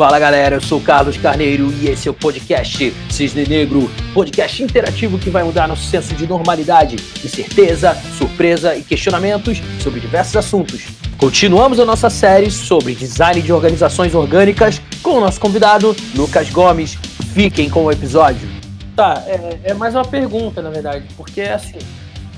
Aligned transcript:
Fala 0.00 0.18
galera, 0.18 0.56
eu 0.56 0.62
sou 0.62 0.80
Carlos 0.80 1.18
Carneiro 1.18 1.70
e 1.74 1.88
esse 1.88 2.08
é 2.08 2.10
o 2.10 2.14
podcast 2.14 2.90
Cisne 3.10 3.46
Negro, 3.46 3.90
podcast 4.14 4.62
interativo 4.62 5.18
que 5.18 5.28
vai 5.28 5.42
mudar 5.42 5.68
nosso 5.68 5.84
senso 5.84 6.14
de 6.14 6.26
normalidade, 6.26 6.96
incerteza, 7.22 7.94
surpresa 8.16 8.74
e 8.74 8.82
questionamentos 8.82 9.60
sobre 9.78 10.00
diversos 10.00 10.34
assuntos. 10.38 10.86
Continuamos 11.18 11.78
a 11.78 11.84
nossa 11.84 12.08
série 12.08 12.50
sobre 12.50 12.94
design 12.94 13.42
de 13.42 13.52
organizações 13.52 14.14
orgânicas 14.14 14.80
com 15.02 15.18
o 15.18 15.20
nosso 15.20 15.38
convidado 15.38 15.94
Lucas 16.16 16.48
Gomes. 16.48 16.94
Fiquem 17.34 17.68
com 17.68 17.84
o 17.84 17.92
episódio. 17.92 18.48
Tá, 18.96 19.22
é, 19.26 19.60
é 19.64 19.74
mais 19.74 19.94
uma 19.94 20.06
pergunta 20.06 20.62
na 20.62 20.70
verdade, 20.70 21.04
porque 21.14 21.42
assim, 21.42 21.76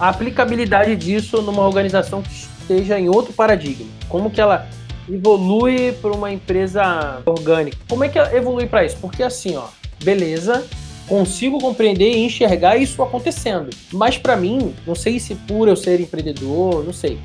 a 0.01 0.09
aplicabilidade 0.09 0.97
disso 0.97 1.41
numa 1.41 1.63
organização 1.63 2.23
que 2.23 2.35
esteja 2.35 2.99
em 2.99 3.09
outro 3.09 3.33
paradigma, 3.33 3.87
como 4.09 4.33
que 4.33 4.41
ela 4.41 4.67
evolui 5.09 5.93
para 6.01 6.13
uma 6.13 6.33
empresa 6.33 7.21
orgânica. 7.25 7.79
Como 7.89 8.05
é 8.05 8.09
que 8.09 8.19
evolui 8.19 8.67
para 8.67 8.85
isso? 8.85 8.97
Porque 9.01 9.23
assim, 9.23 9.57
ó, 9.57 9.67
beleza, 10.03 10.65
consigo 11.07 11.59
compreender 11.59 12.13
e 12.13 12.25
enxergar 12.25 12.77
isso 12.77 13.03
acontecendo. 13.03 13.71
Mas 13.93 14.17
para 14.17 14.37
mim, 14.37 14.75
não 14.87 14.95
sei 14.95 15.19
se 15.19 15.35
por 15.35 15.69
eu 15.69 15.77
ser 15.77 16.01
empreendedor, 16.01 16.85
não 16.85 16.93
sei. 16.93 17.19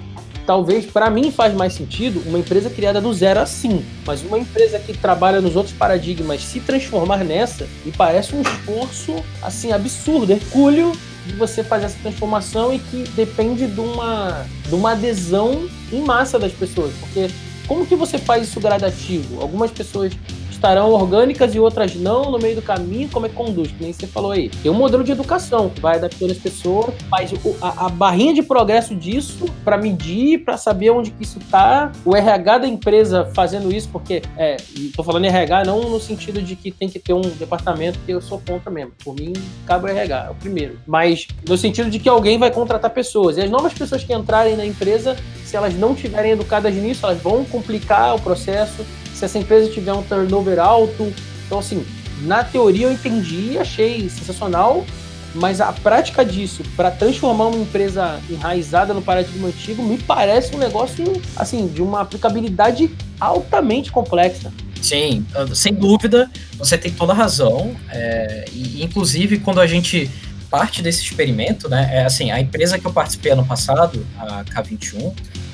Talvez 0.45 0.85
para 0.85 1.09
mim 1.09 1.29
faz 1.29 1.53
mais 1.53 1.73
sentido 1.73 2.23
uma 2.25 2.39
empresa 2.39 2.69
criada 2.69 3.01
do 3.01 3.13
zero 3.13 3.41
assim, 3.41 3.85
mas 4.05 4.23
uma 4.23 4.39
empresa 4.39 4.79
que 4.79 4.97
trabalha 4.97 5.41
nos 5.41 5.57
outros 5.57 5.75
paradigmas 5.75 6.41
se 6.41 6.61
transformar 6.61 7.25
nessa 7.25 7.67
me 7.85 7.91
parece 7.91 8.33
um 8.33 8.41
esforço 8.41 9.13
assim 9.41 9.73
absurdo, 9.73 10.31
hercúleo 10.31 10.93
de 11.25 11.33
você 11.33 11.61
fazer 11.61 11.87
essa 11.87 11.97
transformação 12.01 12.73
e 12.73 12.79
que 12.79 13.03
depende 13.09 13.67
de 13.67 13.79
uma, 13.81 14.45
de 14.65 14.73
uma 14.73 14.93
adesão 14.93 15.67
em 15.91 16.01
massa 16.01 16.39
das 16.39 16.53
pessoas, 16.53 16.93
porque 17.01 17.27
como 17.67 17.85
que 17.85 17.95
você 17.95 18.17
faz 18.17 18.47
isso 18.47 18.59
gradativo? 18.59 19.41
Algumas 19.41 19.71
pessoas 19.71 20.13
estarão 20.57 20.91
orgânicas 20.91 21.55
e 21.55 21.59
outras 21.59 21.95
não 21.95 22.31
no 22.31 22.39
meio 22.39 22.55
do 22.55 22.61
caminho, 22.61 23.07
como 23.09 23.25
é 23.25 23.29
que 23.29 23.35
conduz? 23.35 23.71
Que 23.71 23.83
nem 23.83 23.93
você 23.93 24.07
falou 24.07 24.31
aí. 24.31 24.49
Tem 24.49 24.71
um 24.71 24.75
modelo 24.75 25.03
de 25.03 25.11
educação 25.11 25.69
que 25.69 25.79
vai 25.79 25.95
adaptando 25.95 26.31
as 26.31 26.37
pessoas, 26.37 26.93
faz 27.09 27.31
a, 27.61 27.85
a 27.85 27.89
barrinha 27.89 28.33
de 28.33 28.43
progresso 28.43 28.95
disso 28.95 29.45
para 29.63 29.77
medir, 29.77 30.43
para 30.43 30.57
saber 30.57 30.89
onde 30.89 31.11
que 31.11 31.23
isso 31.23 31.39
tá. 31.51 31.91
O 32.03 32.15
RH 32.15 32.59
da 32.59 32.67
empresa 32.67 33.29
fazendo 33.33 33.73
isso, 33.73 33.89
porque, 33.89 34.21
é, 34.35 34.57
tô 34.95 35.03
falando 35.03 35.25
RH 35.25 35.65
não 35.65 35.89
no 35.89 35.99
sentido 35.99 36.41
de 36.41 36.55
que 36.55 36.71
tem 36.71 36.89
que 36.89 36.99
ter 36.99 37.13
um 37.13 37.21
departamento 37.21 37.99
que 38.05 38.11
eu 38.11 38.21
sou 38.21 38.41
contra 38.45 38.71
mesmo. 38.71 38.91
Por 39.03 39.15
mim, 39.15 39.33
cabe 39.65 39.85
o 39.85 39.87
RH, 39.87 40.25
é 40.27 40.29
o 40.31 40.35
primeiro. 40.35 40.79
Mas 40.85 41.27
no 41.47 41.57
sentido 41.57 41.89
de 41.89 41.99
que 41.99 42.09
alguém 42.09 42.37
vai 42.37 42.51
contratar 42.51 42.89
pessoas. 42.91 43.37
E 43.37 43.41
as 43.41 43.49
novas 43.49 43.73
pessoas 43.73 44.03
que 44.03 44.13
entrarem 44.13 44.55
na 44.55 44.65
empresa, 44.65 45.15
se 45.45 45.55
elas 45.55 45.75
não 45.75 45.93
tiverem 45.93 46.31
educadas 46.31 46.73
nisso, 46.73 47.05
elas 47.05 47.21
vão 47.21 47.45
complicar 47.45 48.15
o 48.15 48.19
processo 48.19 48.83
se 49.17 49.25
essa 49.25 49.39
empresa 49.39 49.69
tiver 49.71 49.93
um 49.93 50.03
turnover 50.03 50.59
alto. 50.59 51.11
Então, 51.45 51.59
assim, 51.59 51.83
na 52.21 52.43
teoria 52.43 52.85
eu 52.85 52.91
entendi, 52.91 53.57
achei 53.57 54.07
sensacional, 54.09 54.85
mas 55.33 55.59
a 55.59 55.73
prática 55.73 56.23
disso 56.23 56.63
para 56.75 56.91
transformar 56.91 57.47
uma 57.47 57.57
empresa 57.57 58.19
enraizada 58.29 58.93
no 58.93 59.01
paradigma 59.01 59.47
antigo 59.47 59.81
me 59.81 59.97
parece 59.97 60.55
um 60.55 60.59
negócio, 60.59 61.03
assim, 61.35 61.67
de 61.67 61.81
uma 61.81 62.01
aplicabilidade 62.01 62.91
altamente 63.19 63.91
complexa. 63.91 64.53
Sim, 64.81 65.25
sem 65.55 65.73
dúvida, 65.73 66.29
você 66.57 66.77
tem 66.77 66.91
toda 66.91 67.11
a 67.11 67.15
razão. 67.15 67.75
É, 67.89 68.45
e, 68.53 68.83
inclusive, 68.83 69.39
quando 69.39 69.59
a 69.59 69.65
gente 69.65 70.09
parte 70.49 70.81
desse 70.81 71.01
experimento, 71.01 71.67
né, 71.67 71.89
é 71.91 72.05
assim, 72.05 72.31
a 72.31 72.39
empresa 72.39 72.79
que 72.79 72.85
eu 72.85 72.93
participei 72.93 73.31
ano 73.31 73.45
passado, 73.45 74.05
a 74.17 74.45
K21, 74.45 75.13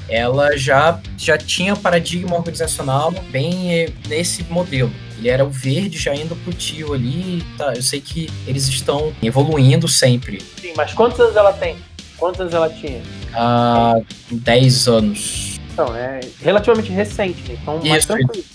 ela 0.10 0.58
já, 0.58 1.00
já 1.18 1.38
tinha 1.38 1.76
paradigma 1.76 2.36
organizacional 2.36 3.12
bem 3.30 3.74
eh, 3.74 3.90
nesse 4.08 4.44
modelo. 4.44 4.92
Ele 5.18 5.30
era 5.30 5.46
o 5.46 5.50
verde 5.50 5.98
já 5.98 6.14
indo 6.14 6.36
pro 6.38 6.54
tio 6.54 6.94
ali. 6.94 7.44
Tá, 7.58 7.74
eu 7.76 7.82
sei 7.82 8.02
que 8.02 8.30
eles 8.46 8.68
estão 8.68 9.14
evoluindo 9.22 9.88
sempre. 9.88 10.42
Sim, 10.60 10.74
mas 10.76 10.94
quantos 10.94 11.20
anos 11.20 11.36
ela 11.36 11.54
tem? 11.54 11.78
Quantos 12.18 12.42
anos 12.42 12.54
ela 12.54 12.70
tinha? 12.70 13.02
Ah, 13.34 13.96
10 14.32 14.88
anos. 14.88 15.60
Então, 15.72 15.96
é 15.96 16.20
relativamente 16.42 16.92
recente, 16.92 17.42
né? 17.50 17.58
Então, 17.62 17.80
mais 17.84 18.04
Isso. 18.04 18.08
tranquilo. 18.08 18.46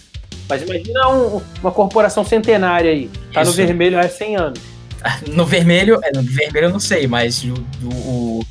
Mas 0.48 0.62
imagina 0.62 1.08
um, 1.08 1.42
uma 1.60 1.70
corporação 1.70 2.25
centenária 2.25 2.91
aí. 2.91 3.10
Tá 3.32 3.42
Isso. 3.42 3.50
no 3.50 3.56
vermelho 3.56 3.98
há 3.98 4.08
100 4.08 4.37
anos. 4.37 4.60
No 5.28 5.47
vermelho, 5.47 6.00
é, 6.03 6.10
no 6.12 6.22
vermelho 6.22 6.66
eu 6.66 6.70
não 6.70 6.81
sei, 6.81 7.06
mas 7.06 7.44
o, 7.44 7.54
o, 7.84 8.44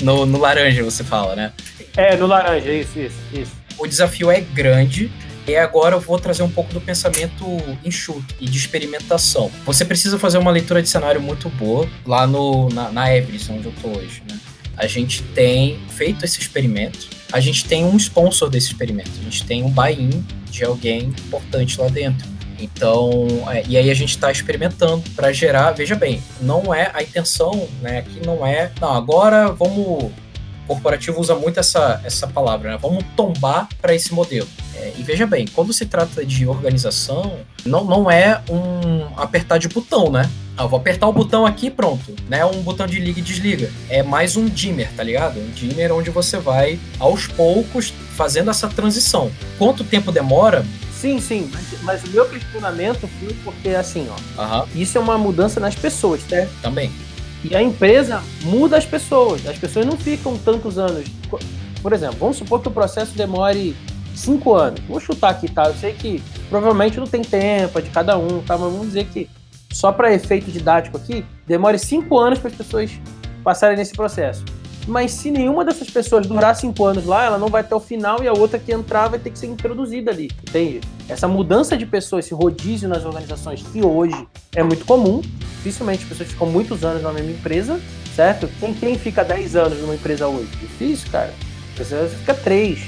no, 0.00 0.26
no 0.26 0.38
laranja 0.38 0.82
você 0.82 1.04
fala, 1.04 1.34
né? 1.36 1.52
É, 1.96 2.16
no 2.16 2.26
laranja, 2.26 2.72
isso, 2.72 2.98
isso, 2.98 3.16
isso. 3.32 3.52
O 3.78 3.86
desafio 3.86 4.30
é 4.30 4.40
grande, 4.40 5.10
e 5.46 5.56
agora 5.56 5.94
eu 5.94 6.00
vou 6.00 6.18
trazer 6.18 6.42
um 6.42 6.50
pouco 6.50 6.72
do 6.72 6.80
pensamento 6.80 7.44
enxuto 7.84 8.34
e 8.40 8.46
de 8.46 8.56
experimentação. 8.56 9.50
Você 9.66 9.84
precisa 9.84 10.18
fazer 10.18 10.38
uma 10.38 10.50
leitura 10.50 10.80
de 10.80 10.88
cenário 10.88 11.20
muito 11.20 11.50
boa 11.50 11.86
lá 12.06 12.26
no, 12.26 12.70
na, 12.70 12.90
na 12.90 13.14
Everest, 13.14 13.52
onde 13.52 13.66
eu 13.66 13.74
tô 13.82 13.88
hoje, 13.88 14.22
né? 14.28 14.38
A 14.76 14.86
gente 14.86 15.22
tem 15.22 15.78
feito 15.88 16.24
esse 16.24 16.40
experimento, 16.40 17.08
a 17.30 17.40
gente 17.40 17.64
tem 17.66 17.84
um 17.84 17.96
sponsor 17.96 18.48
desse 18.48 18.68
experimento, 18.68 19.10
a 19.20 19.22
gente 19.22 19.44
tem 19.44 19.62
um 19.62 19.70
buy-in 19.70 20.24
de 20.50 20.64
alguém 20.64 21.12
importante 21.26 21.80
lá 21.80 21.88
dentro. 21.88 22.26
Então, 22.58 23.26
é, 23.50 23.64
e 23.66 23.76
aí 23.76 23.90
a 23.90 23.94
gente 23.94 24.10
está 24.10 24.30
experimentando 24.30 25.02
para 25.16 25.32
gerar, 25.32 25.72
veja 25.72 25.94
bem, 25.94 26.22
não 26.40 26.74
é 26.74 26.90
a 26.94 27.02
intenção, 27.02 27.68
né? 27.80 27.98
Aqui 27.98 28.24
não 28.24 28.46
é, 28.46 28.70
não, 28.80 28.92
agora 28.92 29.48
vamos 29.52 30.12
corporativo 30.66 31.20
usa 31.20 31.34
muito 31.34 31.60
essa, 31.60 32.00
essa 32.04 32.26
palavra, 32.26 32.72
né? 32.72 32.78
Vamos 32.80 33.04
tombar 33.16 33.68
para 33.80 33.94
esse 33.94 34.12
modelo. 34.12 34.48
É, 34.76 34.92
e 34.98 35.02
veja 35.02 35.26
bem, 35.26 35.46
quando 35.46 35.72
se 35.72 35.86
trata 35.86 36.24
de 36.24 36.46
organização, 36.46 37.38
não, 37.64 37.84
não 37.84 38.10
é 38.10 38.42
um 38.50 39.06
apertar 39.16 39.58
de 39.58 39.68
botão, 39.68 40.10
né? 40.10 40.28
Ah, 40.56 40.66
vou 40.66 40.78
apertar 40.78 41.08
o 41.08 41.12
botão 41.12 41.44
aqui 41.44 41.68
pronto. 41.68 42.14
Não 42.28 42.38
é 42.38 42.44
um 42.44 42.62
botão 42.62 42.86
de 42.86 43.00
liga 43.00 43.18
e 43.18 43.22
desliga. 43.22 43.70
É 43.88 44.02
mais 44.02 44.36
um 44.36 44.46
dimmer, 44.46 44.88
tá 44.92 45.02
ligado? 45.02 45.40
Um 45.40 45.50
dimmer 45.50 45.92
onde 45.92 46.10
você 46.10 46.38
vai, 46.38 46.78
aos 46.98 47.26
poucos, 47.26 47.92
fazendo 48.14 48.50
essa 48.50 48.68
transição. 48.68 49.30
Quanto 49.58 49.82
tempo 49.82 50.12
demora? 50.12 50.64
Sim, 51.04 51.20
sim, 51.20 51.50
mas, 51.52 51.82
mas 51.82 52.04
o 52.04 52.08
meu 52.08 52.26
questionamento 52.26 53.06
foi 53.20 53.36
porque, 53.44 53.68
assim, 53.68 54.08
ó, 54.08 54.42
uhum. 54.42 54.66
isso 54.74 54.96
é 54.96 55.00
uma 55.02 55.18
mudança 55.18 55.60
nas 55.60 55.74
pessoas, 55.74 56.22
certo? 56.22 56.50
Também. 56.62 56.90
E 57.44 57.54
a 57.54 57.62
empresa 57.62 58.22
muda 58.44 58.78
as 58.78 58.86
pessoas. 58.86 59.46
As 59.46 59.58
pessoas 59.58 59.84
não 59.84 59.98
ficam 59.98 60.38
tantos 60.38 60.78
anos. 60.78 61.04
Por 61.82 61.92
exemplo, 61.92 62.16
vamos 62.18 62.38
supor 62.38 62.62
que 62.62 62.68
o 62.68 62.70
processo 62.70 63.12
demore 63.14 63.76
cinco 64.14 64.54
anos. 64.54 64.80
Vou 64.88 64.98
chutar 64.98 65.28
aqui, 65.28 65.46
tá? 65.46 65.64
Eu 65.66 65.74
sei 65.74 65.92
que 65.92 66.22
provavelmente 66.48 66.98
não 66.98 67.06
tem 67.06 67.20
tempo 67.20 67.78
é 67.78 67.82
de 67.82 67.90
cada 67.90 68.16
um, 68.16 68.40
tá? 68.40 68.56
Mas 68.56 68.72
vamos 68.72 68.86
dizer 68.86 69.04
que 69.04 69.28
só 69.70 69.92
para 69.92 70.10
efeito 70.14 70.50
didático 70.50 70.96
aqui, 70.96 71.22
demore 71.46 71.78
cinco 71.78 72.18
anos 72.18 72.38
para 72.38 72.48
as 72.48 72.56
pessoas 72.56 72.90
passarem 73.42 73.76
nesse 73.76 73.92
processo. 73.92 74.42
Mas 74.86 75.12
se 75.12 75.30
nenhuma 75.30 75.64
dessas 75.64 75.88
pessoas 75.88 76.26
durar 76.26 76.54
cinco 76.54 76.84
anos 76.84 77.06
lá, 77.06 77.24
ela 77.24 77.38
não 77.38 77.48
vai 77.48 77.62
até 77.62 77.74
o 77.74 77.80
final 77.80 78.22
e 78.22 78.28
a 78.28 78.32
outra 78.32 78.58
que 78.58 78.72
entrar 78.72 79.08
vai 79.08 79.18
ter 79.18 79.30
que 79.30 79.38
ser 79.38 79.46
introduzida 79.46 80.10
ali, 80.10 80.30
entende? 80.46 80.80
Essa 81.08 81.26
mudança 81.26 81.76
de 81.76 81.86
pessoas, 81.86 82.26
esse 82.26 82.34
rodízio 82.34 82.88
nas 82.88 83.04
organizações 83.04 83.62
que 83.62 83.82
hoje 83.82 84.26
é 84.54 84.62
muito 84.62 84.84
comum, 84.84 85.20
dificilmente 85.20 86.02
as 86.02 86.08
pessoas 86.08 86.30
ficam 86.30 86.46
muitos 86.46 86.84
anos 86.84 87.02
na 87.02 87.12
mesma 87.12 87.30
empresa, 87.30 87.80
certo? 88.14 88.48
Quem, 88.60 88.74
quem 88.74 88.98
fica 88.98 89.24
10 89.24 89.56
anos 89.56 89.80
numa 89.80 89.94
empresa 89.94 90.28
hoje? 90.28 90.48
Difícil, 90.60 91.10
cara. 91.10 91.32
A 91.74 91.78
pessoa 91.78 92.06
fica 92.06 92.34
3, 92.34 92.78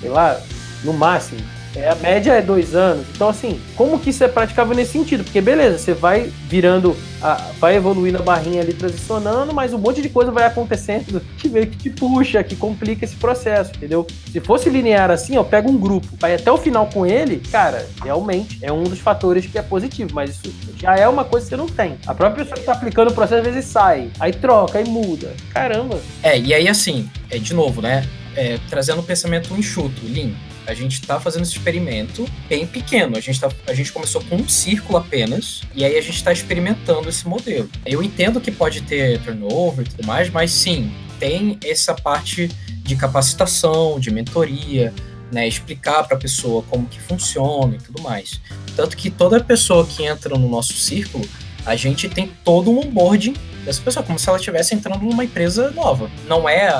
sei 0.00 0.10
lá, 0.10 0.40
no 0.84 0.92
máximo. 0.92 1.40
É, 1.76 1.90
a 1.90 1.94
média 1.96 2.32
é 2.32 2.40
dois 2.40 2.74
anos. 2.74 3.06
Então, 3.14 3.28
assim, 3.28 3.60
como 3.76 3.98
que 3.98 4.08
isso 4.08 4.24
é 4.24 4.28
praticável 4.28 4.74
nesse 4.74 4.92
sentido? 4.92 5.22
Porque, 5.22 5.42
beleza, 5.42 5.76
você 5.76 5.92
vai 5.92 6.32
virando, 6.48 6.96
a, 7.20 7.34
vai 7.60 7.76
evoluindo 7.76 8.18
a 8.18 8.22
barrinha 8.22 8.62
ali, 8.62 8.72
transicionando, 8.72 9.52
mas 9.52 9.74
um 9.74 9.78
monte 9.78 10.00
de 10.00 10.08
coisa 10.08 10.32
vai 10.32 10.44
acontecendo 10.44 11.20
que 11.36 11.48
meio 11.50 11.66
que 11.66 11.76
te 11.76 11.90
puxa, 11.90 12.42
que 12.42 12.56
complica 12.56 13.04
esse 13.04 13.16
processo, 13.16 13.72
entendeu? 13.76 14.06
Se 14.32 14.40
fosse 14.40 14.70
linear 14.70 15.10
assim, 15.10 15.36
ó, 15.36 15.44
pega 15.44 15.68
um 15.68 15.76
grupo, 15.76 16.08
vai 16.18 16.34
até 16.34 16.50
o 16.50 16.56
final 16.56 16.86
com 16.86 17.04
ele, 17.04 17.42
cara, 17.52 17.86
realmente 18.02 18.58
é 18.62 18.72
um 18.72 18.84
dos 18.84 18.98
fatores 18.98 19.44
que 19.44 19.58
é 19.58 19.62
positivo, 19.62 20.10
mas 20.14 20.30
isso 20.30 20.54
já 20.78 20.96
é 20.96 21.06
uma 21.06 21.24
coisa 21.24 21.44
que 21.44 21.50
você 21.50 21.56
não 21.56 21.68
tem. 21.68 21.98
A 22.06 22.14
própria 22.14 22.44
pessoa 22.44 22.58
que 22.58 22.64
tá 22.64 22.72
aplicando 22.72 23.10
o 23.10 23.14
processo 23.14 23.46
às 23.46 23.54
vezes 23.54 23.70
sai, 23.70 24.10
aí 24.18 24.32
troca, 24.32 24.78
aí 24.78 24.88
muda. 24.88 25.34
Caramba. 25.52 26.00
É, 26.22 26.38
e 26.38 26.54
aí 26.54 26.68
assim, 26.68 27.10
é 27.30 27.38
de 27.38 27.52
novo, 27.52 27.82
né? 27.82 28.06
É, 28.34 28.58
trazendo 28.68 29.00
o 29.00 29.02
pensamento 29.02 29.54
enxuto, 29.54 30.00
limpo 30.04 30.45
a 30.66 30.74
gente 30.74 31.00
está 31.00 31.20
fazendo 31.20 31.42
esse 31.42 31.52
experimento 31.52 32.26
bem 32.48 32.66
pequeno. 32.66 33.16
A 33.16 33.20
gente, 33.20 33.40
tá, 33.40 33.48
a 33.66 33.74
gente 33.74 33.92
começou 33.92 34.22
com 34.24 34.36
um 34.36 34.48
círculo 34.48 34.98
apenas, 34.98 35.62
e 35.74 35.84
aí 35.84 35.96
a 35.96 36.00
gente 36.00 36.16
está 36.16 36.32
experimentando 36.32 37.08
esse 37.08 37.26
modelo. 37.26 37.70
Eu 37.84 38.02
entendo 38.02 38.40
que 38.40 38.50
pode 38.50 38.82
ter 38.82 39.20
turnover 39.20 39.86
e 39.86 39.90
tudo 39.90 40.06
mais, 40.06 40.30
mas 40.30 40.50
sim, 40.50 40.92
tem 41.18 41.58
essa 41.64 41.94
parte 41.94 42.50
de 42.82 42.96
capacitação, 42.96 43.98
de 43.98 44.10
mentoria, 44.10 44.92
né, 45.32 45.46
explicar 45.46 46.04
para 46.04 46.16
a 46.16 46.20
pessoa 46.20 46.62
como 46.68 46.86
que 46.86 47.00
funciona 47.00 47.74
e 47.74 47.78
tudo 47.78 48.02
mais. 48.02 48.40
Tanto 48.76 48.96
que 48.96 49.10
toda 49.10 49.42
pessoa 49.42 49.86
que 49.86 50.04
entra 50.04 50.36
no 50.36 50.48
nosso 50.48 50.74
círculo, 50.74 51.28
a 51.64 51.74
gente 51.74 52.08
tem 52.08 52.30
todo 52.44 52.70
um 52.70 52.78
onboarding 52.78 53.34
dessa 53.66 53.82
pessoa, 53.82 54.02
como 54.04 54.16
se 54.18 54.28
ela 54.28 54.38
estivesse 54.38 54.74
entrando 54.74 55.04
numa 55.04 55.24
empresa 55.24 55.70
nova. 55.72 56.08
Não 56.28 56.48
é 56.48 56.70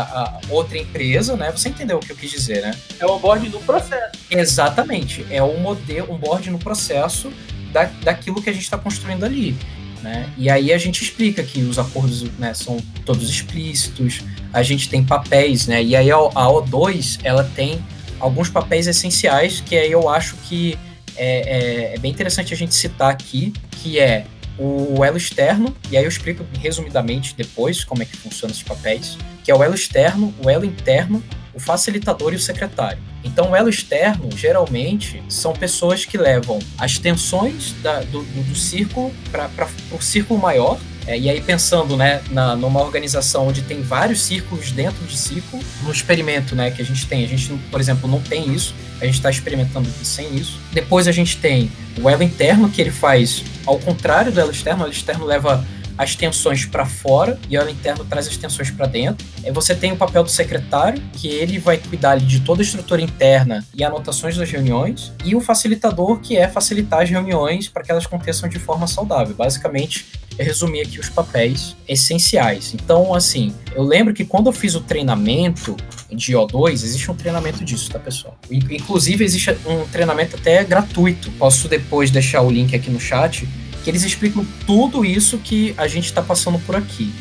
outra 0.49 0.79
empresa, 0.79 1.37
né? 1.37 1.51
Você 1.51 1.69
entendeu 1.69 1.99
o 1.99 2.01
que 2.01 2.13
eu 2.13 2.17
quis 2.17 2.31
dizer, 2.31 2.63
né? 2.63 2.75
É 3.01 3.05
o 3.05 3.19
board 3.19 3.49
no 3.49 3.61
processo. 3.61 4.13
Exatamente. 4.31 5.27
É 5.29 5.43
um 5.43 5.59
modelo, 5.59 6.15
um 6.15 6.17
board 6.17 6.49
no 6.49 6.59
processo 6.59 7.33
da, 7.73 7.85
daquilo 8.03 8.41
que 8.41 8.49
a 8.49 8.53
gente 8.53 8.63
está 8.63 8.79
construindo 8.79 9.25
ali. 9.25 9.57
Né? 10.01 10.31
E 10.39 10.49
aí 10.49 10.73
a 10.73 10.79
gente 10.79 11.03
explica 11.03 11.43
que 11.43 11.63
os 11.63 11.79
acordos 11.79 12.23
né, 12.39 12.55
são 12.55 12.77
todos 13.05 13.29
explícitos, 13.29 14.23
a 14.53 14.63
gente 14.63 14.89
tem 14.89 15.03
papéis, 15.03 15.67
né? 15.67 15.83
E 15.83 15.97
aí 15.97 16.11
a, 16.11 16.17
a 16.17 16.47
O2 16.47 17.19
ela 17.25 17.43
tem 17.43 17.85
alguns 18.21 18.49
papéis 18.49 18.87
essenciais 18.87 19.61
que 19.61 19.77
aí 19.77 19.91
eu 19.91 20.09
acho 20.09 20.37
que 20.37 20.79
é, 21.17 21.91
é, 21.91 21.95
é 21.95 21.99
bem 21.99 22.13
interessante 22.13 22.55
a 22.55 22.57
gente 22.57 22.75
citar 22.75 23.11
aqui, 23.11 23.53
que 23.83 23.99
é 23.99 24.27
o 24.59 25.05
elo 25.05 25.17
externo, 25.17 25.75
e 25.91 25.97
aí 25.97 26.05
eu 26.05 26.09
explico 26.09 26.45
resumidamente 26.61 27.35
depois 27.37 27.85
como 27.85 28.03
é 28.03 28.07
que 28.07 28.17
funcionam 28.17 28.53
esses 28.53 28.63
papéis, 28.63 29.19
que 29.45 29.51
é 29.51 29.55
o 29.55 29.63
elo 29.63 29.75
externo, 29.75 30.35
o 30.45 30.49
elo 30.49 30.65
interno, 30.65 31.23
o 31.55 31.61
facilitador 31.61 32.33
e 32.33 32.37
o 32.37 32.41
secretário. 32.41 32.99
Então, 33.25 33.51
o 33.51 33.57
elo 33.57 33.69
externo, 33.69 34.31
geralmente, 34.37 35.23
são 35.29 35.53
pessoas 35.53 36.05
que 36.05 36.17
levam 36.19 36.59
as 36.79 36.99
tensões 36.99 37.73
da, 37.83 38.01
do, 38.01 38.23
do, 38.23 38.43
do, 38.49 38.55
círculo 38.55 39.13
para 39.33 39.69
o 39.91 40.01
círculo 40.01 40.39
maior, 40.39 40.79
é, 41.07 41.19
e 41.19 41.31
aí, 41.31 41.41
pensando 41.41 41.97
né, 41.97 42.21
na, 42.31 42.57
numa 42.57 42.81
organização 42.81 43.47
onde 43.47 43.63
tem 43.63 43.81
vários 43.81 44.23
círculos 44.23 44.73
dentro 44.73 45.05
de 45.07 45.17
círculo, 45.17 45.63
no 45.83 45.93
experimento 45.93 46.55
né, 46.57 46.71
que 46.71 46.83
a 46.83 46.85
gente 46.85 47.07
tem, 47.07 47.25
a 47.25 47.29
gente, 47.29 47.53
por 47.71 47.81
exemplo, 47.81 48.11
não 48.11 48.21
tem 48.21 48.53
isso, 48.53 48.75
a 49.01 49.05
gente 49.05 49.15
está 49.15 49.31
experimentando 49.31 49.89
sem 50.03 50.35
isso. 50.35 50.59
Depois 50.73 51.07
a 51.07 51.13
gente 51.13 51.37
tem 51.37 51.71
o 52.01 52.11
elo 52.11 52.23
interno, 52.23 52.69
que 52.69 52.81
ele 52.81 52.91
faz 52.91 53.45
ao 53.65 53.79
contrário 53.79 54.33
do 54.33 54.41
elo 54.41 54.51
externo, 54.51 54.83
o 54.83 54.87
elo 54.87 54.93
externo 54.93 55.25
leva 55.25 55.65
as 55.99 56.15
tensões 56.15 56.67
para 56.67 56.85
fora 56.85 57.39
e 57.49 57.57
o 57.57 57.61
elo 57.61 57.71
interno 57.71 58.05
traz 58.05 58.29
as 58.29 58.37
tensões 58.37 58.71
para 58.71 58.87
dentro. 58.87 59.27
Aí 59.45 59.51
você 59.51 59.75
tem 59.75 59.93
o 59.93 59.97
papel 59.97 60.23
do 60.23 60.31
secretário, 60.31 61.03
que 61.15 61.29
ele 61.29 61.59
vai 61.59 61.79
cuidar 61.79 62.19
de 62.19 62.41
toda 62.41 62.61
a 62.61 62.65
estrutura 62.65 63.01
interna 63.01 63.65
e 63.75 63.83
anotações 63.83 64.37
das 64.37 64.51
reuniões, 64.51 65.13
e 65.25 65.35
o 65.35 65.41
facilitador, 65.41 66.19
que 66.21 66.37
é 66.37 66.49
facilitar 66.49 67.03
as 67.03 67.11
reuniões 67.11 67.69
para 67.69 67.83
que 67.83 67.91
elas 67.91 68.05
aconteçam 68.05 68.49
de 68.49 68.59
forma 68.59 68.87
saudável. 68.87 69.35
Basicamente, 69.35 70.07
eu 70.39 70.45
resumi 70.45 70.81
aqui 70.81 71.01
os 71.01 71.09
papéis 71.09 71.77
essenciais. 71.89 72.75
Então, 72.75 73.15
assim, 73.15 73.55
eu 73.75 73.83
lembro 73.83 74.13
que 74.13 74.25
quando 74.25 74.47
eu 74.47 74.53
fiz 74.53 74.75
o 74.75 74.81
treinamento 74.81 75.77
de 76.11 76.33
O2, 76.33 76.73
existe 76.73 77.11
um 77.11 77.15
treinamento 77.15 77.65
disso, 77.65 77.91
tá, 77.91 77.99
pessoal? 77.99 78.39
Inclusive, 78.51 79.25
existe 79.25 79.51
um 79.67 79.87
treinamento 79.87 80.37
até 80.37 80.63
gratuito. 80.65 81.31
Posso 81.33 81.69
depois 81.69 82.11
deixar 82.11 82.43
o 82.43 82.51
link 82.51 82.75
aqui 82.75 82.91
no 82.91 83.01
chat 83.01 83.49
que 83.83 83.91
eles 83.91 84.03
explicam 84.03 84.45
tudo 84.67 85.05
isso 85.05 85.39
que 85.39 85.73
a 85.77 85.87
gente 85.87 86.07
está 86.07 86.21
passando 86.21 86.59
por 86.59 86.75
aqui. 86.75 87.13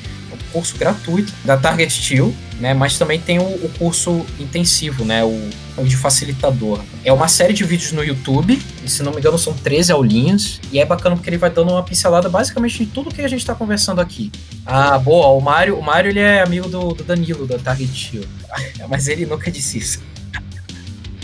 Curso 0.56 0.78
gratuito 0.78 1.34
da 1.44 1.58
Target 1.58 1.92
Steel, 1.92 2.34
né? 2.62 2.74
Mas 2.74 2.98
também 2.98 3.20
tem 3.20 3.40
o, 3.40 3.44
o, 3.44 3.70
curso 3.78 4.26
intensivo, 4.40 5.04
né? 5.04 5.22
O, 5.22 5.50
o 5.76 5.84
de 5.84 5.98
facilitador. 5.98 6.80
É 7.04 7.12
uma 7.12 7.28
série 7.28 7.52
de 7.52 7.66
vídeos 7.66 7.92
no 7.92 8.02
YouTube, 8.02 8.58
e 8.82 8.90
se 8.90 9.04
não 9.04 9.12
me 9.12 9.18
engano 9.18 9.38
são 9.38 9.54
13 9.54 9.92
aulinhas, 9.92 10.62
e 10.72 10.80
é 10.80 10.86
bacana 10.86 11.18
porque 11.18 11.30
ele 11.30 11.38
vai 11.38 11.50
dando 11.50 11.72
uma 11.72 11.84
pincelada 11.84 12.30
basicamente 12.30 12.86
de 12.86 12.86
tudo 12.86 13.14
que 13.14 13.22
a 13.22 13.28
gente 13.28 13.42
está 13.42 13.54
conversando 13.54 14.00
aqui. 14.00 14.32
Ah, 14.66 14.98
boa, 14.98 15.28
o 15.28 15.42
Mário, 15.42 15.78
o 15.78 15.84
Mário 15.84 16.10
ele 16.10 16.22
é 16.22 16.42
amigo 16.42 16.70
do, 16.70 16.94
do 16.94 17.04
Danilo, 17.04 17.46
da 17.46 17.58
Target 17.58 17.94
Steel. 17.94 18.24
Mas 18.88 19.10
ele 19.10 19.26
nunca 19.26 19.52
disse 19.52 19.78
isso. 19.78 20.02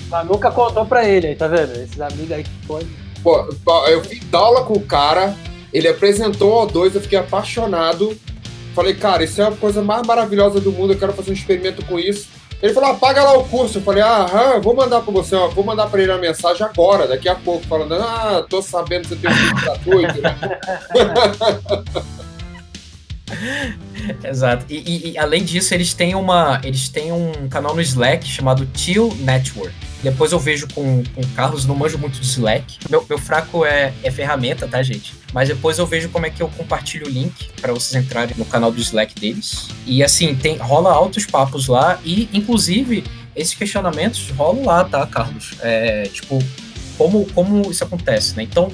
Mas 0.09 0.27
nunca 0.27 0.51
contou 0.51 0.85
pra 0.85 1.07
ele, 1.07 1.33
tá 1.35 1.47
vendo? 1.47 1.71
Esses 1.71 2.01
amigos 2.01 2.33
aí 2.33 2.43
que 2.43 2.67
foi 2.67 2.85
Pô, 3.23 3.47
eu 3.87 4.03
fui 4.03 4.19
dar 4.31 4.39
aula 4.39 4.63
com 4.63 4.73
o 4.73 4.81
cara, 4.81 5.35
ele 5.71 5.87
apresentou 5.87 6.63
o 6.63 6.67
O2, 6.67 6.95
eu 6.95 7.01
fiquei 7.01 7.19
apaixonado. 7.19 8.17
Falei, 8.73 8.93
cara, 8.93 9.23
isso 9.23 9.41
é 9.41 9.47
a 9.47 9.51
coisa 9.51 9.81
mais 9.81 10.05
maravilhosa 10.05 10.59
do 10.59 10.71
mundo, 10.71 10.93
eu 10.93 10.99
quero 10.99 11.13
fazer 11.13 11.31
um 11.31 11.33
experimento 11.33 11.85
com 11.85 11.99
isso. 11.99 12.29
Ele 12.61 12.73
falou, 12.73 12.91
apaga 12.91 13.23
lá 13.23 13.37
o 13.37 13.43
curso. 13.45 13.79
Eu 13.79 13.81
falei, 13.81 14.03
ah, 14.03 14.59
vou 14.61 14.75
mandar 14.75 15.01
para 15.01 15.11
você, 15.11 15.35
ó, 15.35 15.47
vou 15.47 15.63
mandar 15.63 15.87
para 15.87 16.01
ele 16.01 16.11
a 16.11 16.17
mensagem 16.17 16.63
agora, 16.65 17.07
daqui 17.07 17.27
a 17.27 17.35
pouco, 17.35 17.65
falando, 17.65 17.95
ah, 17.95 18.45
tô 18.47 18.61
sabendo 18.61 19.07
que 19.07 19.15
você 19.15 19.15
tem 19.15 19.31
um 19.31 19.49
curso 19.49 19.65
gratuito. 19.65 20.21
Exato. 24.23 24.65
E, 24.69 24.77
e, 24.77 25.11
e, 25.11 25.17
além 25.17 25.43
disso, 25.43 25.73
eles 25.73 25.93
têm 25.93 26.15
uma. 26.15 26.59
Eles 26.63 26.89
têm 26.89 27.11
um 27.11 27.47
canal 27.49 27.73
no 27.73 27.81
Slack 27.81 28.27
chamado 28.27 28.65
Teal 28.67 29.09
Network. 29.19 29.73
Depois 30.03 30.31
eu 30.31 30.39
vejo 30.39 30.67
com, 30.73 31.03
com 31.13 31.21
o 31.21 31.27
Carlos, 31.35 31.65
não 31.65 31.75
manjo 31.75 31.97
muito 31.97 32.19
de 32.19 32.25
Slack. 32.25 32.79
Meu, 32.89 33.05
meu 33.07 33.17
fraco 33.17 33.65
é, 33.65 33.93
é 34.03 34.11
ferramenta, 34.11 34.67
tá, 34.67 34.81
gente? 34.81 35.13
Mas 35.33 35.47
depois 35.47 35.77
eu 35.77 35.85
vejo 35.85 36.09
como 36.09 36.25
é 36.25 36.29
que 36.29 36.41
eu 36.41 36.47
compartilho 36.49 37.05
o 37.07 37.09
link 37.09 37.49
para 37.61 37.71
vocês 37.73 38.03
entrarem 38.03 38.35
no 38.37 38.45
canal 38.45 38.71
do 38.71 38.81
Slack 38.81 39.13
deles. 39.19 39.67
E 39.85 40.03
assim, 40.03 40.35
tem 40.35 40.57
rola 40.57 40.91
altos 40.91 41.25
papos 41.25 41.67
lá 41.67 41.99
e, 42.03 42.27
inclusive, 42.33 43.03
esses 43.35 43.53
questionamentos 43.53 44.29
rolam 44.31 44.65
lá, 44.65 44.83
tá, 44.83 45.05
Carlos? 45.05 45.53
É, 45.61 46.03
tipo, 46.03 46.39
como, 46.97 47.25
como 47.33 47.71
isso 47.71 47.83
acontece, 47.83 48.35
né? 48.35 48.43
Então, 48.43 48.71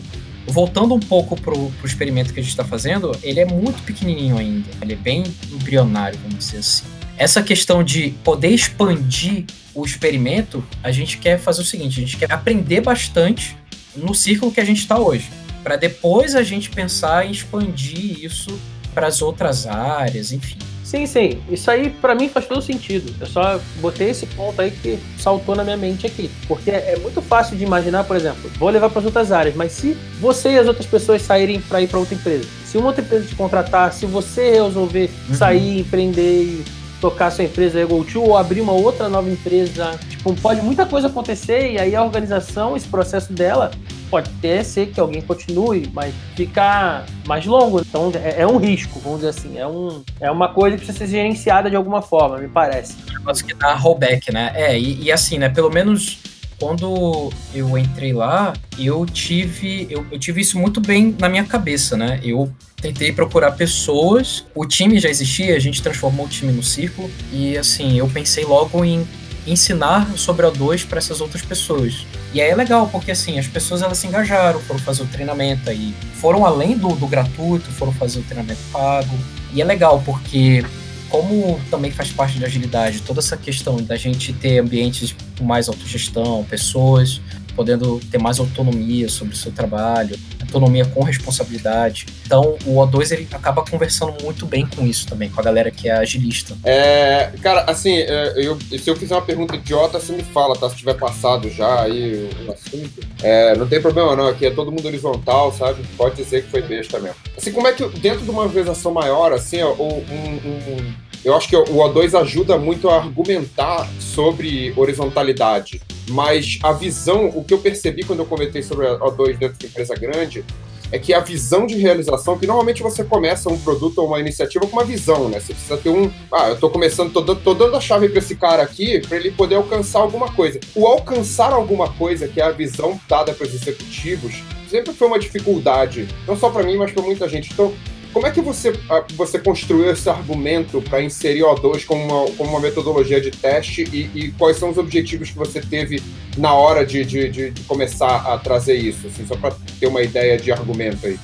voltando 0.47 0.94
um 0.94 1.00
pouco 1.00 1.39
pro, 1.39 1.69
pro 1.71 1.88
experimento 1.88 2.33
que 2.33 2.39
a 2.39 2.44
gente 2.44 2.51
está 2.51 2.63
fazendo, 2.63 3.12
ele 3.21 3.39
é 3.39 3.45
muito 3.45 3.83
pequenininho 3.83 4.38
ainda. 4.38 4.69
Ele 4.81 4.94
é 4.94 4.95
bem 4.95 5.24
embrionário, 5.51 6.18
vamos 6.24 6.39
dizer 6.39 6.59
assim. 6.59 6.96
Essa 7.17 7.41
questão 7.41 7.83
de 7.83 8.11
poder 8.23 8.49
expandir 8.49 9.45
o 9.73 9.83
experimento, 9.83 10.63
a 10.83 10.91
gente 10.91 11.17
quer 11.17 11.39
fazer 11.39 11.61
o 11.61 11.65
seguinte: 11.65 11.99
a 11.99 12.03
gente 12.03 12.17
quer 12.17 12.31
aprender 12.31 12.81
bastante 12.81 13.57
no 13.95 14.13
círculo 14.13 14.51
que 14.51 14.59
a 14.59 14.65
gente 14.65 14.79
está 14.79 14.99
hoje, 14.99 15.29
para 15.63 15.75
depois 15.75 16.35
a 16.35 16.43
gente 16.43 16.69
pensar 16.69 17.25
em 17.25 17.31
expandir 17.31 18.23
isso 18.23 18.59
para 18.93 19.07
as 19.07 19.21
outras 19.21 19.65
áreas, 19.65 20.31
enfim. 20.31 20.57
Sim, 20.83 21.05
sim. 21.05 21.41
Isso 21.49 21.69
aí 21.69 21.89
para 21.89 22.15
mim 22.15 22.29
faz 22.29 22.45
todo 22.47 22.61
sentido. 22.61 23.13
Eu 23.19 23.27
só 23.27 23.59
botei 23.81 24.11
esse 24.11 24.25
ponto 24.25 24.61
aí 24.61 24.71
que 24.71 24.97
saltou 25.19 25.53
na 25.53 25.61
minha 25.61 25.75
mente 25.75 26.07
aqui. 26.07 26.31
Porque 26.47 26.71
é 26.71 26.97
muito 27.01 27.21
fácil 27.21 27.57
de 27.57 27.63
imaginar, 27.65 28.05
por 28.05 28.15
exemplo, 28.15 28.49
vou 28.57 28.69
levar 28.69 28.89
para 28.89 28.99
as 28.99 29.05
outras 29.05 29.31
áreas, 29.33 29.53
mas 29.53 29.73
se 29.73 29.97
você 30.21 30.51
e 30.53 30.57
as 30.57 30.65
outras 30.65 30.85
pessoas 30.85 31.21
saírem 31.21 31.59
para 31.59 31.81
ir 31.81 31.87
para 31.87 31.99
outra 31.99 32.15
empresa, 32.15 32.47
se 32.65 32.77
uma 32.77 32.87
outra 32.87 33.03
empresa 33.03 33.27
te 33.27 33.35
contratar, 33.35 33.91
se 33.91 34.05
você 34.05 34.51
resolver 34.51 35.09
uhum. 35.27 35.35
sair, 35.35 35.79
empreender 35.79 36.43
e 36.43 36.65
tocar 36.99 37.31
sua 37.31 37.44
empresa 37.44 37.83
GoTo 37.85 38.21
ou 38.21 38.38
abrir 38.38 38.61
uma 38.61 38.73
outra 38.73 39.07
nova 39.07 39.29
empresa. 39.29 39.97
Tipo, 40.09 40.33
pode 40.35 40.61
muita 40.61 40.85
coisa 40.85 41.07
acontecer 41.07 41.71
e 41.71 41.79
aí 41.79 41.95
a 41.95 42.03
organização, 42.03 42.75
esse 42.75 42.88
processo 42.88 43.31
dela, 43.31 43.71
pode 44.09 44.29
até 44.38 44.63
ser 44.63 44.88
que 44.88 44.99
alguém 44.99 45.21
continue, 45.21 45.89
mas 45.94 46.13
ficar 46.35 47.05
mais 47.25 47.45
longo. 47.45 47.81
Então 47.81 48.11
é, 48.15 48.41
é, 48.41 48.47
um 48.47 48.57
risco, 48.57 48.99
vamos 48.99 49.19
dizer 49.19 49.29
assim. 49.29 49.57
É, 49.57 49.67
um, 49.67 50.01
é 50.19 50.31
uma 50.31 50.49
coisa 50.49 50.77
que 50.77 50.83
precisa 50.83 51.05
ser 51.05 51.11
gerenciada 51.11 51.69
de 51.69 51.75
alguma 51.75 52.01
forma, 52.01 52.38
me 52.38 52.47
parece. 52.47 52.95
Negócio 53.11 53.45
que 53.45 53.53
dá 53.53 53.73
rollback, 53.73 54.31
né? 54.31 54.51
É, 54.55 54.77
e, 54.77 55.03
e 55.03 55.11
assim, 55.11 55.38
né? 55.38 55.50
Pelo 55.50 55.69
menos 55.69 56.19
quando 56.59 57.31
eu 57.54 57.77
entrei 57.77 58.13
lá, 58.13 58.54
eu 58.77 59.06
tive, 59.06 59.88
eu, 59.89 60.05
eu, 60.12 60.17
tive 60.17 60.41
isso 60.41 60.58
muito 60.58 60.81
bem 60.81 61.15
na 61.20 61.29
minha 61.29 61.43
cabeça, 61.43 61.96
né? 61.96 62.20
Eu 62.24 62.51
tentei 62.81 63.12
procurar 63.12 63.51
pessoas, 63.51 64.46
o 64.55 64.65
time 64.65 65.00
já 65.00 65.10
existia, 65.10 65.55
a 65.55 65.60
gente 65.60 65.81
transformou 65.81 66.25
o 66.25 66.29
time 66.29 66.51
no 66.51 66.63
círculo, 66.63 67.10
e 67.31 67.58
assim, 67.58 67.98
eu 67.98 68.08
pensei 68.08 68.43
logo 68.43 68.84
em 68.84 69.08
ensinar 69.46 70.12
sobre 70.17 70.46
o 70.46 70.51
O2 70.51 70.86
para 70.86 70.98
essas 70.98 71.22
outras 71.22 71.41
pessoas. 71.41 72.05
E 72.34 72.41
aí 72.41 72.50
é 72.50 72.55
legal, 72.55 72.89
porque 72.89 73.12
assim, 73.12 73.39
as 73.39 73.48
pessoas 73.48 73.81
elas 73.81 73.98
se 73.98 74.08
engajaram, 74.08 74.60
foram 74.60 74.79
fazer 74.79 75.03
o 75.03 75.08
treinamento 75.08 75.70
aí, 75.70 75.93
foram 76.15 76.46
além 76.46 76.77
do, 76.77 76.89
do 76.89 77.08
gratuito, 77.08 77.72
foram 77.72 77.93
fazer 77.93 78.20
o 78.20 78.24
treinamento 78.24 78.60
pago. 78.72 79.17
E 79.53 79.62
é 79.62 79.65
legal, 79.65 80.01
porque 80.05 80.63
como 81.09 81.59
também 81.69 81.91
faz 81.91 82.11
parte 82.11 82.39
da 82.39 82.47
agilidade, 82.47 83.01
toda 83.01 83.19
essa 83.19 83.37
questão 83.37 83.77
da 83.77 83.95
gente 83.95 84.33
ter 84.33 84.59
ambientes 84.59 85.15
com 85.37 85.43
mais 85.43 85.67
autogestão, 85.67 86.45
pessoas 86.49 87.21
podendo 87.57 87.99
ter 88.11 88.19
mais 88.19 88.39
autonomia 88.39 89.09
sobre 89.09 89.33
o 89.33 89.37
seu 89.37 89.51
trabalho, 89.51 90.15
autonomia 90.39 90.85
com 90.85 91.03
responsabilidade. 91.03 92.05
Então, 92.23 92.55
o 92.67 92.75
O2 92.75 93.11
ele 93.11 93.27
acaba 93.31 93.65
conversando 93.65 94.13
muito 94.23 94.45
bem 94.45 94.67
com 94.67 94.85
isso 94.85 95.07
também, 95.07 95.27
com 95.27 95.41
a 95.41 95.43
galera 95.43 95.71
que 95.71 95.89
é 95.89 95.93
agilista. 95.93 96.55
É, 96.63 97.31
cara, 97.41 97.61
assim, 97.61 97.97
é, 97.97 98.33
eu, 98.37 98.59
se 98.77 98.87
eu 98.87 98.95
fizer 98.95 99.15
uma 99.15 99.23
pergunta 99.23 99.55
idiota, 99.55 99.99
você 99.99 100.13
me 100.13 100.21
fala, 100.21 100.55
tá? 100.55 100.69
Se 100.69 100.75
tiver 100.75 100.93
passado 100.93 101.49
já 101.49 101.81
aí 101.81 102.29
o 102.47 102.51
assunto. 102.51 103.01
É, 103.23 103.57
não 103.57 103.67
tem 103.67 103.81
problema 103.81 104.15
não, 104.15 104.27
aqui 104.27 104.45
é 104.45 104.51
todo 104.51 104.71
mundo 104.71 104.85
horizontal, 104.85 105.51
sabe? 105.51 105.83
Pode 105.97 106.15
dizer 106.15 106.43
que 106.43 106.51
foi 106.51 106.61
besta 106.61 106.99
mesmo. 106.99 107.17
Assim, 107.35 107.51
como 107.51 107.67
é 107.67 107.73
que 107.73 107.83
dentro 107.99 108.23
de 108.23 108.29
uma 108.29 108.43
organização 108.43 108.93
maior, 108.93 109.33
assim, 109.33 109.63
um, 109.63 109.97
um 109.97 110.93
eu 111.27 111.36
acho 111.36 111.50
que 111.50 111.57
o 111.57 111.65
O2 111.65 112.17
ajuda 112.17 112.57
muito 112.57 112.88
a 112.88 112.96
argumentar 112.96 113.86
sobre 114.00 114.74
horizontalidade. 114.77 115.81
Mas 116.10 116.57
a 116.63 116.72
visão, 116.72 117.27
o 117.36 117.43
que 117.43 117.53
eu 117.53 117.57
percebi 117.57 118.05
quando 118.05 118.19
eu 118.19 118.25
comentei 118.25 118.63
sobre 118.63 118.88
o 118.88 118.98
O2 118.98 119.38
dentro 119.38 119.57
de 119.57 119.65
empresa 119.65 119.93
grande, 119.93 120.46
é 120.89 120.98
que 120.98 121.13
a 121.13 121.19
visão 121.19 121.67
de 121.67 121.75
realização, 121.75 122.39
que 122.39 122.48
normalmente 122.48 122.81
você 122.81 123.03
começa 123.03 123.50
um 123.50 123.60
produto 123.60 123.98
ou 123.98 124.07
uma 124.07 124.22
iniciativa 124.22 124.65
com 124.65 124.72
uma 124.72 124.86
visão, 124.86 125.27
né? 125.27 125.41
Você 125.41 125.53
precisa 125.53 125.75
ter 125.75 125.89
um. 125.89 126.10
Ah, 126.31 126.48
eu 126.48 126.57
tô 126.57 126.69
começando, 126.69 127.12
tô, 127.12 127.36
tô 127.36 127.53
dando 127.53 127.75
a 127.75 127.81
chave 127.81 128.07
para 128.07 128.19
esse 128.19 128.38
cara 128.38 128.63
aqui 128.63 129.01
para 129.05 129.17
ele 129.17 129.31
poder 129.31 129.55
alcançar 129.55 130.00
alguma 130.00 130.31
coisa. 130.31 130.62
O 130.74 130.88
alcançar 130.88 131.51
alguma 131.51 131.91
coisa, 131.91 132.25
que 132.29 132.39
é 132.39 132.46
a 132.46 132.51
visão 132.51 132.98
dada 133.10 133.34
para 133.34 133.46
os 133.46 133.53
executivos, 133.53 134.41
sempre 134.69 134.93
foi 134.93 135.10
uma 135.10 135.19
dificuldade, 135.19 136.07
não 136.25 136.38
só 136.38 136.50
para 136.50 136.63
mim, 136.63 136.77
mas 136.77 136.91
para 136.91 137.03
muita 137.03 137.27
gente. 137.27 137.51
Então, 137.51 137.74
como 138.17 138.25
é 138.25 138.31
que 138.31 138.41
você, 138.41 138.74
você 139.15 139.38
construiu 139.38 139.91
esse 139.91 140.09
argumento 140.09 140.81
para 140.81 141.03
inserir 141.03 141.41
O2 141.41 141.86
como 141.86 142.03
uma, 142.03 142.31
como 142.31 142.50
uma 142.50 142.59
metodologia 142.59 143.21
de 143.21 143.29
teste 143.29 143.83
e, 143.93 144.09
e, 144.15 144.31
quais 144.31 144.57
são 144.57 144.71
os 144.71 144.77
objetivos 144.79 145.29
que 145.29 145.38
você 145.38 145.62
teve 145.62 146.01
na 146.36 146.51
hora 146.51 146.83
de, 146.83 147.05
de, 147.05 147.51
de 147.51 147.62
começar 147.65 148.33
a 148.33 148.36
trazer 148.39 148.74
isso? 148.74 149.05
Assim, 149.05 149.24
só 149.27 149.36
para 149.36 149.55
ter 149.79 149.86
uma 149.86 150.01
ideia 150.01 150.36
de 150.36 150.51
argumento 150.51 151.05
aí. 151.05 151.19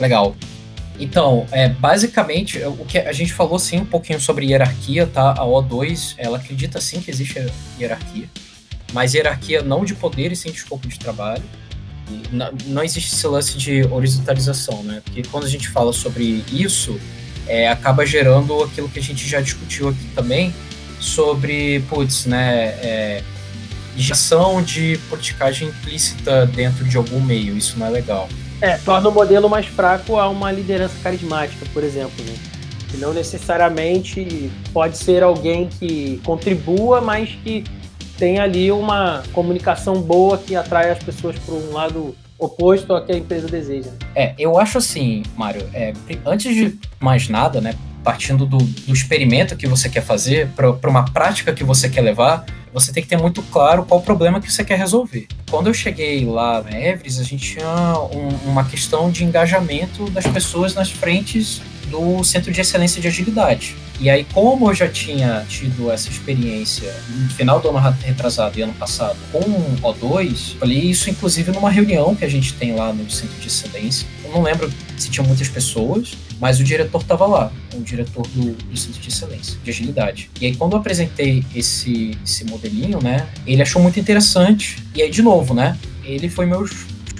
Legal. 0.00 0.34
Então, 0.98 1.46
é, 1.52 1.68
basicamente, 1.68 2.60
o 2.60 2.84
que 2.84 2.98
a 2.98 3.12
gente 3.12 3.32
falou 3.32 3.60
sim 3.60 3.78
um 3.78 3.86
pouquinho 3.86 4.18
sobre 4.18 4.46
hierarquia, 4.46 5.06
tá? 5.06 5.30
A 5.30 5.44
O2, 5.44 6.16
ela 6.18 6.38
acredita 6.38 6.80
sim 6.80 7.00
que 7.00 7.08
existe 7.08 7.38
hierarquia, 7.78 8.28
mas 8.92 9.14
hierarquia 9.14 9.62
não 9.62 9.84
de 9.84 9.94
poder 9.94 10.32
e 10.32 10.34
sim 10.34 10.50
de 10.50 10.56
escopo 10.56 10.88
de 10.88 10.98
trabalho. 10.98 11.44
Não, 12.30 12.52
não 12.66 12.84
existe 12.84 13.14
esse 13.14 13.26
lance 13.26 13.56
de 13.56 13.82
horizontalização, 13.84 14.82
né? 14.82 15.02
Porque 15.04 15.22
quando 15.24 15.44
a 15.44 15.48
gente 15.48 15.68
fala 15.68 15.92
sobre 15.92 16.44
isso, 16.52 16.98
é, 17.46 17.68
acaba 17.68 18.04
gerando 18.06 18.62
aquilo 18.62 18.88
que 18.88 18.98
a 18.98 19.02
gente 19.02 19.26
já 19.28 19.40
discutiu 19.40 19.88
aqui 19.88 20.06
também, 20.14 20.54
sobre, 21.00 21.80
putz, 21.88 22.26
né, 22.26 22.68
é, 22.82 23.22
gestão 23.96 24.62
de 24.62 24.98
politicagem 25.08 25.68
implícita 25.68 26.46
dentro 26.46 26.84
de 26.84 26.96
algum 26.96 27.20
meio, 27.20 27.56
isso 27.56 27.78
não 27.78 27.86
é 27.86 27.90
legal. 27.90 28.28
É, 28.60 28.78
torna 28.78 29.08
o 29.08 29.12
modelo 29.12 29.48
mais 29.48 29.66
fraco 29.66 30.16
a 30.18 30.28
uma 30.28 30.50
liderança 30.50 30.94
carismática, 31.02 31.66
por 31.72 31.84
exemplo, 31.84 32.24
né? 32.24 32.34
Que 32.88 32.96
não 32.96 33.12
necessariamente 33.12 34.50
pode 34.72 34.96
ser 34.96 35.22
alguém 35.22 35.68
que 35.68 36.20
contribua, 36.24 37.00
mas 37.00 37.30
que 37.44 37.64
tem 38.18 38.38
ali 38.38 38.70
uma 38.72 39.22
comunicação 39.32 40.00
boa 40.00 40.38
que 40.38 40.56
atrai 40.56 40.90
as 40.90 40.98
pessoas 40.98 41.38
para 41.38 41.54
um 41.54 41.72
lado 41.72 42.16
oposto 42.38 42.92
ao 42.92 43.04
que 43.04 43.12
a 43.12 43.16
empresa 43.16 43.48
deseja. 43.48 43.90
É, 44.14 44.34
eu 44.38 44.58
acho 44.58 44.78
assim, 44.78 45.22
Mário, 45.36 45.66
é, 45.72 45.92
antes 46.24 46.54
de 46.54 46.78
mais 47.00 47.28
nada, 47.28 47.60
né, 47.60 47.74
partindo 48.04 48.46
do, 48.46 48.58
do 48.58 48.92
experimento 48.92 49.56
que 49.56 49.66
você 49.66 49.88
quer 49.88 50.02
fazer 50.02 50.48
para 50.54 50.90
uma 50.90 51.06
prática 51.06 51.52
que 51.52 51.64
você 51.64 51.88
quer 51.88 52.02
levar, 52.02 52.44
você 52.72 52.92
tem 52.92 53.02
que 53.02 53.08
ter 53.08 53.16
muito 53.16 53.42
claro 53.42 53.84
qual 53.84 54.00
o 54.00 54.02
problema 54.02 54.40
que 54.40 54.52
você 54.52 54.62
quer 54.62 54.78
resolver. 54.78 55.26
Quando 55.50 55.68
eu 55.68 55.74
cheguei 55.74 56.24
lá 56.24 56.62
na 56.62 56.78
Everest, 56.78 57.20
a 57.20 57.24
gente 57.24 57.54
tinha 57.54 57.98
um, 58.12 58.50
uma 58.50 58.64
questão 58.64 59.10
de 59.10 59.24
engajamento 59.24 60.10
das 60.10 60.26
pessoas 60.26 60.74
nas 60.74 60.90
frentes 60.90 61.62
do 61.90 62.22
Centro 62.24 62.52
de 62.52 62.60
Excelência 62.60 63.00
de 63.00 63.08
Agilidade. 63.08 63.76
E 63.98 64.10
aí, 64.10 64.26
como 64.32 64.70
eu 64.70 64.74
já 64.74 64.88
tinha 64.88 65.44
tido 65.48 65.90
essa 65.90 66.10
experiência 66.10 66.94
no 67.08 67.30
final 67.30 67.60
do 67.60 67.68
ano 67.70 67.78
retrasado 68.02 68.58
e 68.58 68.62
ano 68.62 68.74
passado 68.74 69.16
com 69.32 69.38
o 69.38 69.76
O2, 69.82 70.58
falei 70.58 70.78
isso 70.78 71.08
inclusive 71.08 71.50
numa 71.50 71.70
reunião 71.70 72.14
que 72.14 72.24
a 72.24 72.28
gente 72.28 72.52
tem 72.54 72.74
lá 72.74 72.92
no 72.92 73.10
Centro 73.10 73.38
de 73.40 73.46
Excelência. 73.46 74.06
Eu 74.22 74.32
não 74.32 74.42
lembro 74.42 74.70
se 74.98 75.08
tinha 75.08 75.26
muitas 75.26 75.48
pessoas, 75.48 76.12
mas 76.38 76.60
o 76.60 76.64
diretor 76.64 77.00
estava 77.00 77.26
lá, 77.26 77.50
o 77.74 77.80
diretor 77.80 78.26
do, 78.28 78.52
do, 78.52 78.76
Centro 78.76 79.00
de 79.00 79.08
Excelência, 79.08 79.58
de 79.64 79.70
Agilidade. 79.70 80.30
E 80.40 80.46
aí, 80.46 80.54
quando 80.54 80.72
eu 80.72 80.78
apresentei 80.78 81.42
esse, 81.54 82.18
esse 82.22 82.44
modelinho, 82.44 83.02
né, 83.02 83.26
ele 83.46 83.62
achou 83.62 83.80
muito 83.80 83.98
interessante. 83.98 84.76
E 84.94 85.00
aí, 85.00 85.10
de 85.10 85.22
novo, 85.22 85.54
né, 85.54 85.78
ele 86.04 86.28
foi 86.28 86.44
meu 86.44 86.66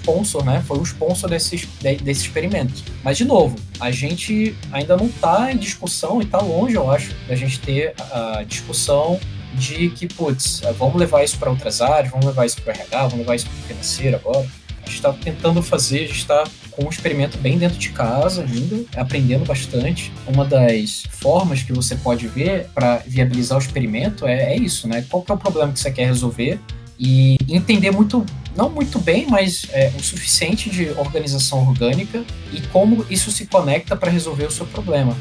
sponsor, 0.07 0.45
né? 0.45 0.63
Foi 0.65 0.79
o 0.79 0.83
sponsor 0.83 1.29
desse, 1.29 1.67
desse 1.81 2.23
experimento. 2.23 2.85
Mas, 3.03 3.19
de 3.19 3.25
novo, 3.25 3.57
a 3.81 3.91
gente 3.91 4.57
ainda 4.71 4.97
não 4.97 5.07
está 5.07 5.53
em 5.53 5.57
discussão 5.57 6.21
e 6.21 6.25
está 6.25 6.39
longe, 6.39 6.77
eu 6.77 6.89
acho, 6.91 7.15
da 7.27 7.35
gente 7.35 7.59
ter 7.59 7.95
a 8.13 8.45
discussão 8.47 9.19
de 9.55 9.89
que, 9.91 10.07
putz, 10.07 10.61
vamos 10.79 10.97
levar 10.97 11.25
isso 11.25 11.39
para 11.39 11.51
outras 11.51 11.81
áreas, 11.81 12.11
vamos 12.11 12.27
levar 12.27 12.47
isso 12.47 12.61
para 12.63 12.73
o 12.73 12.77
RH, 12.77 13.03
vamos 13.03 13.19
levar 13.19 13.35
isso 13.35 13.47
para 13.47 13.55
o 13.55 13.63
financeiro 13.63 14.17
agora. 14.17 14.47
A 14.83 14.87
gente 14.87 14.97
está 14.97 15.13
tentando 15.13 15.63
fazer, 15.63 16.05
a 16.05 16.07
gente 16.07 16.19
está 16.19 16.45
com 16.71 16.85
um 16.85 16.91
experimento 16.91 17.39
bem 17.39 17.59
dentro 17.59 17.79
de 17.79 17.89
casa 17.89 18.43
ainda, 18.43 18.85
aprendendo 18.97 19.45
bastante. 19.45 20.13
Uma 20.27 20.45
das 20.45 21.05
formas 21.11 21.63
que 21.63 21.73
você 21.73 21.97
pode 21.97 22.29
ver 22.29 22.69
para 22.75 22.99
viabilizar 22.99 23.59
o 23.59 23.61
experimento 23.61 24.27
é, 24.27 24.55
é, 24.55 24.57
isso, 24.57 24.87
né? 24.87 25.05
Qual 25.09 25.25
é 25.29 25.33
o 25.33 25.37
problema 25.37 25.73
que 25.73 25.81
você 25.81 25.91
quer 25.91 26.07
resolver 26.07 26.61
e 26.99 27.37
entender 27.49 27.91
muito, 27.91 28.25
não 28.57 28.71
muito 28.71 28.99
bem, 28.99 29.27
mas 29.29 29.67
é, 29.71 29.93
o 29.99 30.03
suficiente 30.03 30.71
de 30.71 30.89
organização 30.91 31.67
orgânica 31.67 32.25
e 32.53 32.61
como 32.69 33.05
isso 33.11 33.31
se 33.31 33.47
conecta 33.47 33.95
para 33.95 34.11
resolver 34.11 34.45
o 34.45 34.51
seu 34.51 34.67
problema. 34.67 35.17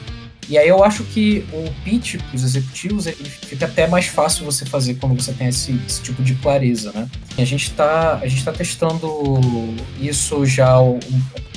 E 0.47 0.57
aí 0.57 0.67
eu 0.67 0.83
acho 0.83 1.03
que 1.05 1.43
o 1.51 1.71
pitch 1.83 2.17
para 2.17 2.35
os 2.35 2.43
executivos 2.43 3.07
ele 3.07 3.27
fica 3.27 3.65
até 3.65 3.87
mais 3.87 4.05
fácil 4.05 4.45
você 4.45 4.63
fazer 4.63 4.95
quando 4.95 5.19
você 5.19 5.33
tem 5.33 5.47
esse, 5.47 5.75
esse 5.87 6.01
tipo 6.01 6.21
de 6.21 6.35
clareza, 6.35 6.91
né? 6.93 7.09
E 7.37 7.41
a 7.41 7.45
gente 7.45 7.63
está 7.63 8.19
a 8.21 8.27
gente 8.27 8.45
tá 8.45 8.51
testando 8.51 9.09
isso 9.99 10.45
já 10.45 10.69
há 10.69 10.81
um, 10.81 10.99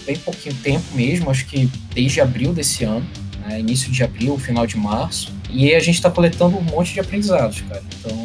bem 0.06 0.16
pouquinho 0.16 0.54
tempo 0.56 0.84
mesmo, 0.94 1.30
acho 1.30 1.44
que 1.44 1.70
desde 1.94 2.22
abril 2.22 2.54
desse 2.54 2.82
ano, 2.82 3.06
né? 3.46 3.60
início 3.60 3.92
de 3.92 4.02
abril, 4.02 4.38
final 4.38 4.66
de 4.66 4.78
março, 4.78 5.34
e 5.50 5.74
a 5.74 5.80
gente 5.80 5.96
está 5.96 6.10
coletando 6.10 6.56
um 6.56 6.62
monte 6.62 6.94
de 6.94 7.00
aprendizados, 7.00 7.60
cara. 7.60 7.82
Então, 8.00 8.24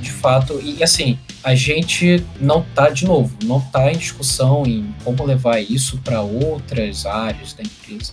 de 0.00 0.12
fato, 0.12 0.60
e 0.62 0.80
assim, 0.82 1.18
a 1.44 1.54
gente 1.54 2.24
não 2.40 2.60
está 2.60 2.88
de 2.88 3.04
novo, 3.04 3.36
não 3.44 3.58
está 3.58 3.92
em 3.92 3.98
discussão 3.98 4.64
em 4.66 4.94
como 5.04 5.22
levar 5.24 5.60
isso 5.60 5.98
para 5.98 6.22
outras 6.22 7.04
áreas 7.04 7.52
da 7.52 7.62
empresa. 7.62 8.12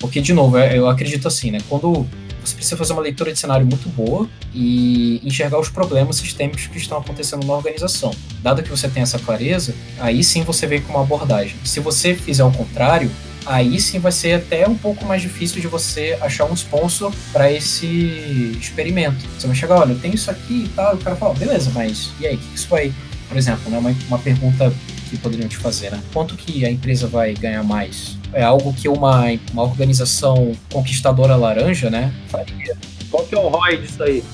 Porque, 0.00 0.20
de 0.20 0.34
novo, 0.34 0.58
é, 0.58 0.76
eu 0.76 0.88
acredito 0.88 1.28
assim, 1.28 1.52
né? 1.52 1.58
Quando 1.68 2.04
você 2.44 2.56
precisa 2.56 2.76
fazer 2.76 2.92
uma 2.92 3.00
leitura 3.00 3.32
de 3.32 3.38
cenário 3.38 3.64
muito 3.64 3.88
boa 3.88 4.28
e 4.52 5.20
enxergar 5.24 5.58
os 5.58 5.68
problemas 5.68 6.16
sistêmicos 6.16 6.66
que 6.66 6.76
estão 6.76 6.98
acontecendo 6.98 7.46
na 7.46 7.54
organização. 7.54 8.12
Dado 8.42 8.62
que 8.62 8.68
você 8.68 8.88
tem 8.88 9.02
essa 9.02 9.18
clareza, 9.18 9.74
aí 9.98 10.22
sim 10.22 10.42
você 10.42 10.66
vem 10.66 10.82
com 10.82 10.92
uma 10.92 11.02
abordagem. 11.02 11.56
Se 11.64 11.80
você 11.80 12.14
fizer 12.14 12.44
o 12.44 12.52
contrário, 12.52 13.10
aí 13.46 13.80
sim 13.80 13.98
vai 13.98 14.12
ser 14.12 14.34
até 14.34 14.66
um 14.68 14.76
pouco 14.76 15.04
mais 15.04 15.22
difícil 15.22 15.60
de 15.60 15.66
você 15.66 16.16
achar 16.20 16.44
um 16.44 16.54
sponsor 16.54 17.12
para 17.32 17.50
esse 17.50 18.56
experimento. 18.58 19.26
Você 19.38 19.46
vai 19.46 19.56
chegar, 19.56 19.80
olha, 19.80 19.92
eu 19.92 19.98
tenho 19.98 20.14
isso 20.14 20.30
aqui 20.30 20.64
e 20.64 20.68
tal, 20.68 20.94
e 20.94 20.96
o 20.96 21.00
cara 21.00 21.16
fala, 21.16 21.34
beleza, 21.34 21.70
mas 21.74 22.10
e 22.20 22.26
aí, 22.26 22.36
o 22.36 22.38
que 22.38 22.54
isso 22.54 22.68
vai, 22.68 22.92
por 23.28 23.36
exemplo, 23.36 23.70
né, 23.70 23.78
uma, 23.78 23.94
uma 24.08 24.18
pergunta 24.18 24.72
que 25.10 25.16
poderiam 25.18 25.48
te 25.48 25.56
fazer, 25.56 25.90
né? 25.90 26.02
Quanto 26.12 26.34
que 26.36 26.64
a 26.64 26.70
empresa 26.70 27.06
vai 27.06 27.34
ganhar 27.34 27.62
mais? 27.62 28.16
É 28.32 28.42
algo 28.42 28.72
que 28.72 28.88
uma, 28.88 29.26
uma 29.52 29.62
organização 29.62 30.52
conquistadora 30.72 31.36
laranja, 31.36 31.90
né, 31.90 32.12
faria. 32.28 32.76
Qual 33.10 33.24
que 33.24 33.34
é 33.34 33.38
o 33.38 33.48
ROI 33.48 33.76
disso 33.76 34.02
aí? 34.02 34.24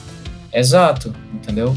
Exato, 0.52 1.14
entendeu? 1.34 1.76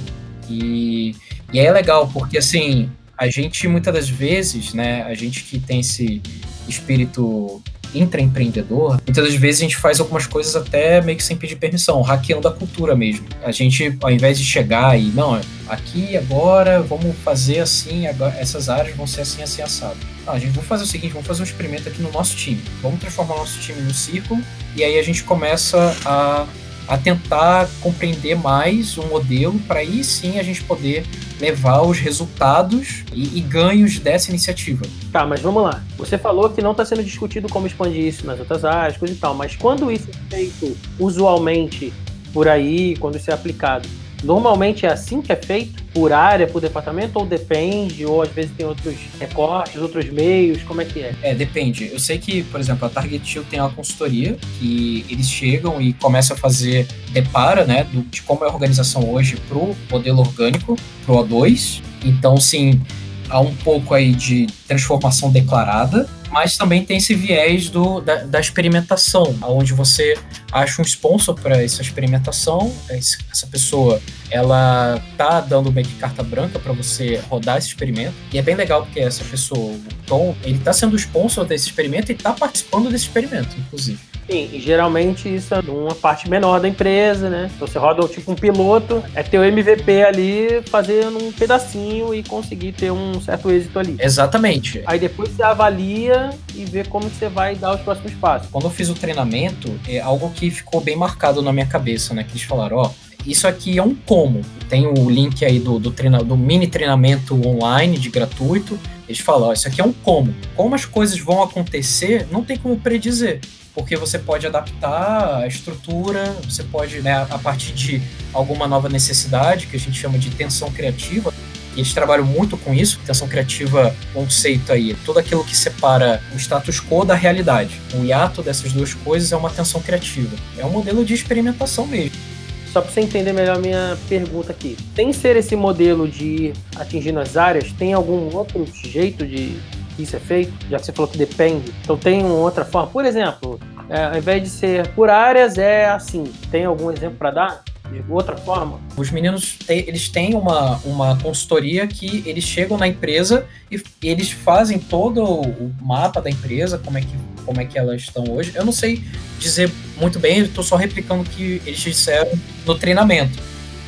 E, 0.49 1.15
e 1.51 1.59
aí 1.59 1.65
é 1.65 1.71
legal, 1.71 2.07
porque 2.07 2.37
assim, 2.37 2.89
a 3.17 3.27
gente 3.27 3.67
muitas 3.67 3.93
das 3.93 4.09
vezes, 4.09 4.73
né, 4.73 5.03
a 5.03 5.13
gente 5.13 5.43
que 5.43 5.59
tem 5.59 5.79
esse 5.79 6.21
espírito 6.67 7.61
intraempreendedor, 7.93 8.99
muitas 9.05 9.23
das 9.23 9.35
vezes 9.35 9.61
a 9.61 9.63
gente 9.65 9.77
faz 9.77 9.99
algumas 9.99 10.25
coisas 10.25 10.55
até 10.55 11.01
meio 11.01 11.17
que 11.17 11.23
sem 11.23 11.37
pedir 11.37 11.55
permissão, 11.57 12.01
hackeando 12.01 12.47
a 12.47 12.51
cultura 12.51 12.95
mesmo. 12.95 13.25
A 13.43 13.51
gente, 13.51 13.95
ao 14.01 14.11
invés 14.11 14.37
de 14.37 14.43
chegar 14.43 14.99
e, 14.99 15.05
não, 15.09 15.39
aqui 15.67 16.17
agora 16.17 16.81
vamos 16.81 17.15
fazer 17.17 17.59
assim, 17.59 18.07
agora, 18.07 18.35
essas 18.39 18.69
áreas 18.69 18.95
vão 18.95 19.05
ser 19.05 19.21
assim, 19.21 19.43
assim, 19.43 19.61
assado. 19.61 19.97
Não, 20.25 20.33
a 20.33 20.39
gente 20.39 20.53
vai 20.53 20.63
fazer 20.63 20.83
o 20.83 20.87
seguinte, 20.87 21.11
vamos 21.11 21.27
fazer 21.27 21.41
um 21.41 21.45
experimento 21.45 21.87
aqui 21.87 22.01
no 22.01 22.11
nosso 22.11 22.35
time. 22.35 22.61
Vamos 22.81 22.99
transformar 22.99 23.35
o 23.35 23.39
nosso 23.39 23.59
time 23.59 23.81
no 23.81 23.93
círculo 23.93 24.41
e 24.75 24.83
aí 24.83 24.97
a 24.97 25.03
gente 25.03 25.23
começa 25.23 25.95
a 26.05 26.47
a 26.87 26.97
tentar 26.97 27.69
compreender 27.81 28.35
mais 28.35 28.97
o 28.97 29.03
modelo 29.03 29.59
para 29.67 29.79
aí 29.79 30.03
sim 30.03 30.39
a 30.39 30.43
gente 30.43 30.63
poder 30.63 31.05
levar 31.39 31.81
os 31.81 31.99
resultados 31.99 33.03
e, 33.13 33.37
e, 33.37 33.41
ganhos 33.41 33.99
dessa 33.99 34.29
iniciativa. 34.29 34.85
Tá, 35.11 35.25
mas 35.25 35.41
vamos 35.41 35.63
lá. 35.63 35.83
Você 35.97 36.17
falou 36.17 36.49
que 36.49 36.61
não 36.61 36.71
está 36.71 36.85
sendo 36.85 37.03
discutido 37.03 37.49
como 37.49 37.67
expandir 37.67 38.05
isso 38.05 38.25
nas 38.25 38.39
outras 38.39 38.63
áreas, 38.63 38.97
coisa 38.97 39.13
e 39.13 39.17
tal, 39.17 39.33
mas 39.33 39.55
quando 39.55 39.91
isso 39.91 40.07
é 40.09 40.35
feito 40.35 40.77
usualmente 40.99 41.93
por 42.33 42.47
aí, 42.47 42.95
quando 42.97 43.17
isso 43.17 43.29
é 43.29 43.33
aplicado, 43.33 43.87
Normalmente 44.23 44.85
é 44.85 44.91
assim 44.91 45.21
que 45.21 45.31
é 45.31 45.35
feito? 45.35 45.83
Por 45.93 46.13
área, 46.13 46.47
por 46.47 46.61
departamento? 46.61 47.19
Ou 47.19 47.25
depende? 47.25 48.05
Ou 48.05 48.21
às 48.21 48.29
vezes 48.29 48.51
tem 48.55 48.65
outros 48.65 48.95
recortes, 49.19 49.81
outros 49.81 50.09
meios? 50.09 50.63
Como 50.63 50.81
é 50.81 50.85
que 50.85 51.01
é? 51.01 51.13
É, 51.21 51.35
depende. 51.35 51.89
Eu 51.91 51.99
sei 51.99 52.17
que, 52.17 52.41
por 52.43 52.59
exemplo, 52.59 52.87
a 52.87 52.89
Target 52.89 53.27
Shield 53.27 53.49
tem 53.49 53.59
uma 53.59 53.69
consultoria 53.69 54.37
que 54.59 55.05
eles 55.09 55.29
chegam 55.29 55.81
e 55.81 55.93
começam 55.93 56.35
a 56.35 56.39
fazer, 56.39 56.87
depara, 57.11 57.65
né, 57.65 57.85
de 58.09 58.21
como 58.21 58.43
é 58.45 58.47
a 58.47 58.51
organização 58.51 59.09
hoje 59.11 59.35
pro 59.47 59.75
modelo 59.91 60.19
orgânico, 60.19 60.77
pro 61.05 61.15
O2. 61.15 61.81
Então, 62.03 62.37
sim, 62.37 62.81
há 63.29 63.39
um 63.39 63.53
pouco 63.55 63.93
aí 63.93 64.13
de 64.13 64.47
transformação 64.67 65.31
declarada, 65.31 66.09
mas 66.33 66.57
também 66.57 66.83
tem 66.83 66.97
esse 66.97 67.13
viés 67.13 67.69
do, 67.69 68.01
da, 68.01 68.23
da 68.23 68.39
experimentação, 68.39 69.37
onde 69.43 69.71
você 69.71 70.17
acha 70.51 70.81
um 70.81 70.85
sponsor 70.85 71.35
para 71.35 71.61
essa 71.61 71.83
experimentação, 71.83 72.73
essa 72.89 73.45
pessoa 73.45 74.01
ela 74.31 74.99
tá 75.15 75.39
dando 75.41 75.71
meio 75.71 75.85
que 75.85 75.93
carta 75.95 76.23
branca 76.23 76.57
para 76.57 76.73
você 76.73 77.21
rodar 77.29 77.59
esse 77.59 77.67
experimento, 77.67 78.15
e 78.31 78.39
é 78.39 78.41
bem 78.41 78.55
legal 78.55 78.83
porque 78.83 78.99
essa 78.99 79.23
pessoa, 79.23 79.75
o 79.75 79.81
Tom, 80.07 80.35
ele 80.43 80.57
tá 80.57 80.73
sendo 80.73 80.93
o 80.93 80.95
sponsor 80.95 81.45
desse 81.45 81.67
experimento 81.67 82.11
e 82.11 82.15
tá 82.15 82.33
participando 82.33 82.89
desse 82.89 83.05
experimento, 83.05 83.55
inclusive. 83.55 84.12
Sim, 84.29 84.49
e 84.53 84.59
geralmente 84.59 85.33
isso 85.33 85.53
é 85.53 85.59
uma 85.59 85.95
parte 85.95 86.29
menor 86.29 86.59
da 86.59 86.67
empresa, 86.67 87.29
né? 87.29 87.51
Então 87.55 87.67
você 87.67 87.77
roda 87.77 88.07
tipo 88.07 88.31
um 88.31 88.35
piloto, 88.35 89.03
é 89.13 89.21
ter 89.21 89.37
o 89.37 89.43
MVP 89.43 90.03
ali 90.03 90.61
fazendo 90.69 91.17
um 91.17 91.31
pedacinho 91.31 92.13
e 92.13 92.23
conseguir 92.23 92.71
ter 92.71 92.91
um 92.91 93.19
certo 93.21 93.49
êxito 93.51 93.79
ali. 93.79 93.97
Exatamente. 93.99 94.81
Aí 94.85 94.99
depois 94.99 95.29
você 95.29 95.43
avalia 95.43 96.31
e 96.55 96.65
vê 96.65 96.83
como 96.83 97.09
você 97.09 97.27
vai 97.27 97.55
dar 97.55 97.75
os 97.75 97.81
próximos 97.81 98.13
passos. 98.13 98.49
Quando 98.49 98.65
eu 98.65 98.71
fiz 98.71 98.89
o 98.89 98.93
treinamento, 98.93 99.71
é 99.87 99.99
algo 99.99 100.29
que 100.31 100.49
ficou 100.49 100.79
bem 100.79 100.95
marcado 100.95 101.41
na 101.41 101.51
minha 101.51 101.65
cabeça, 101.65 102.13
né? 102.13 102.23
Que 102.23 102.31
eles 102.31 102.43
falaram, 102.43 102.77
ó, 102.77 102.91
isso 103.25 103.47
aqui 103.47 103.77
é 103.77 103.83
um 103.83 103.95
como. 103.95 104.41
Tem 104.69 104.85
o 104.85 105.09
link 105.09 105.45
aí 105.45 105.59
do, 105.59 105.79
do, 105.79 105.91
treina, 105.91 106.23
do 106.23 106.35
mini 106.35 106.67
treinamento 106.67 107.35
online 107.47 107.97
de 107.97 108.09
gratuito. 108.09 108.77
Eles 109.07 109.19
falam, 109.19 109.49
ó, 109.49 109.53
isso 109.53 109.67
aqui 109.67 109.81
é 109.81 109.83
um 109.83 109.93
como. 109.93 110.33
Como 110.55 110.75
as 110.75 110.85
coisas 110.85 111.17
vão 111.19 111.41
acontecer, 111.41 112.27
não 112.31 112.43
tem 112.43 112.57
como 112.57 112.77
predizer. 112.77 113.39
Porque 113.73 113.95
você 113.97 114.19
pode 114.19 114.45
adaptar 114.45 115.41
a 115.41 115.47
estrutura, 115.47 116.35
você 116.43 116.63
pode, 116.63 117.01
né, 117.01 117.25
a 117.29 117.37
partir 117.37 117.73
de 117.73 118.01
alguma 118.31 118.67
nova 118.67 118.87
necessidade, 118.87 119.67
que 119.67 119.75
a 119.75 119.79
gente 119.79 119.99
chama 119.99 120.17
de 120.17 120.29
tensão 120.29 120.71
criativa, 120.71 121.33
e 121.75 121.79
eles 121.79 121.91
trabalham 121.91 122.25
muito 122.25 122.55
com 122.55 122.71
isso, 122.71 122.99
tensão 123.03 123.27
criativa, 123.27 123.95
conceito 124.13 124.71
aí, 124.71 124.95
tudo 125.03 125.17
aquilo 125.17 125.43
que 125.43 125.57
separa 125.57 126.21
o 126.33 126.37
status 126.37 126.79
quo 126.79 127.03
da 127.03 127.15
realidade. 127.15 127.81
O 127.95 128.03
hiato 128.03 128.43
dessas 128.43 128.71
duas 128.71 128.93
coisas 128.93 129.31
é 129.31 129.35
uma 129.35 129.49
tensão 129.49 129.81
criativa. 129.81 130.35
É 130.55 130.63
um 130.63 130.69
modelo 130.69 131.03
de 131.03 131.15
experimentação 131.15 131.87
mesmo 131.87 132.33
só 132.73 132.81
para 132.81 132.91
você 132.91 133.01
entender 133.01 133.33
melhor 133.33 133.57
a 133.57 133.59
minha 133.59 133.95
pergunta 134.09 134.51
aqui. 134.51 134.75
Sem 134.95 135.13
ser 135.13 135.35
esse 135.35 135.55
modelo 135.55 136.07
de 136.07 136.53
atingindo 136.75 137.19
as 137.19 137.37
áreas, 137.37 137.71
tem 137.71 137.93
algum 137.93 138.35
outro 138.35 138.67
jeito 138.83 139.27
de 139.27 139.55
que 139.95 140.03
isso 140.03 140.15
é 140.15 140.19
feito? 140.19 140.53
Já 140.69 140.79
que 140.79 140.85
você 140.85 140.91
falou 140.91 141.09
que 141.09 141.17
depende. 141.17 141.73
Então 141.81 141.97
tem 141.97 142.23
uma 142.23 142.35
outra 142.35 142.65
forma. 142.65 142.89
Por 142.89 143.05
exemplo, 143.05 143.59
é, 143.89 144.05
ao 144.05 144.17
invés 144.17 144.43
de 144.43 144.49
ser 144.49 144.87
por 144.89 145.09
áreas, 145.09 145.57
é 145.57 145.85
assim. 145.87 146.23
Tem 146.51 146.65
algum 146.65 146.91
exemplo 146.91 147.17
para 147.17 147.31
dar? 147.31 147.63
outra 148.09 148.35
forma? 148.35 148.79
Os 148.97 149.11
meninos 149.11 149.59
eles 149.67 150.09
têm 150.09 150.33
uma, 150.33 150.77
uma 150.77 151.17
consultoria 151.19 151.85
que 151.85 152.23
eles 152.25 152.43
chegam 152.43 152.77
na 152.77 152.87
empresa 152.87 153.45
e, 153.69 153.81
e 154.01 154.09
eles 154.09 154.31
fazem 154.31 154.79
todo 154.79 155.23
o 155.23 155.71
mapa 155.81 156.21
da 156.21 156.29
empresa, 156.29 156.79
como 156.79 156.97
é 156.97 157.01
que 157.01 157.15
como 157.45 157.59
é 157.59 157.65
que 157.65 157.77
elas 157.77 158.01
estão 158.01 158.23
hoje. 158.29 158.53
Eu 158.55 158.65
não 158.65 158.71
sei 158.71 159.03
dizer 159.37 159.69
muito 159.97 160.17
bem, 160.17 160.39
estou 160.39 160.63
só 160.63 160.75
replicando 160.77 161.23
o 161.23 161.25
que 161.25 161.61
eles 161.65 161.79
disseram 161.79 162.31
no 162.65 162.75
treinamento. 162.75 163.37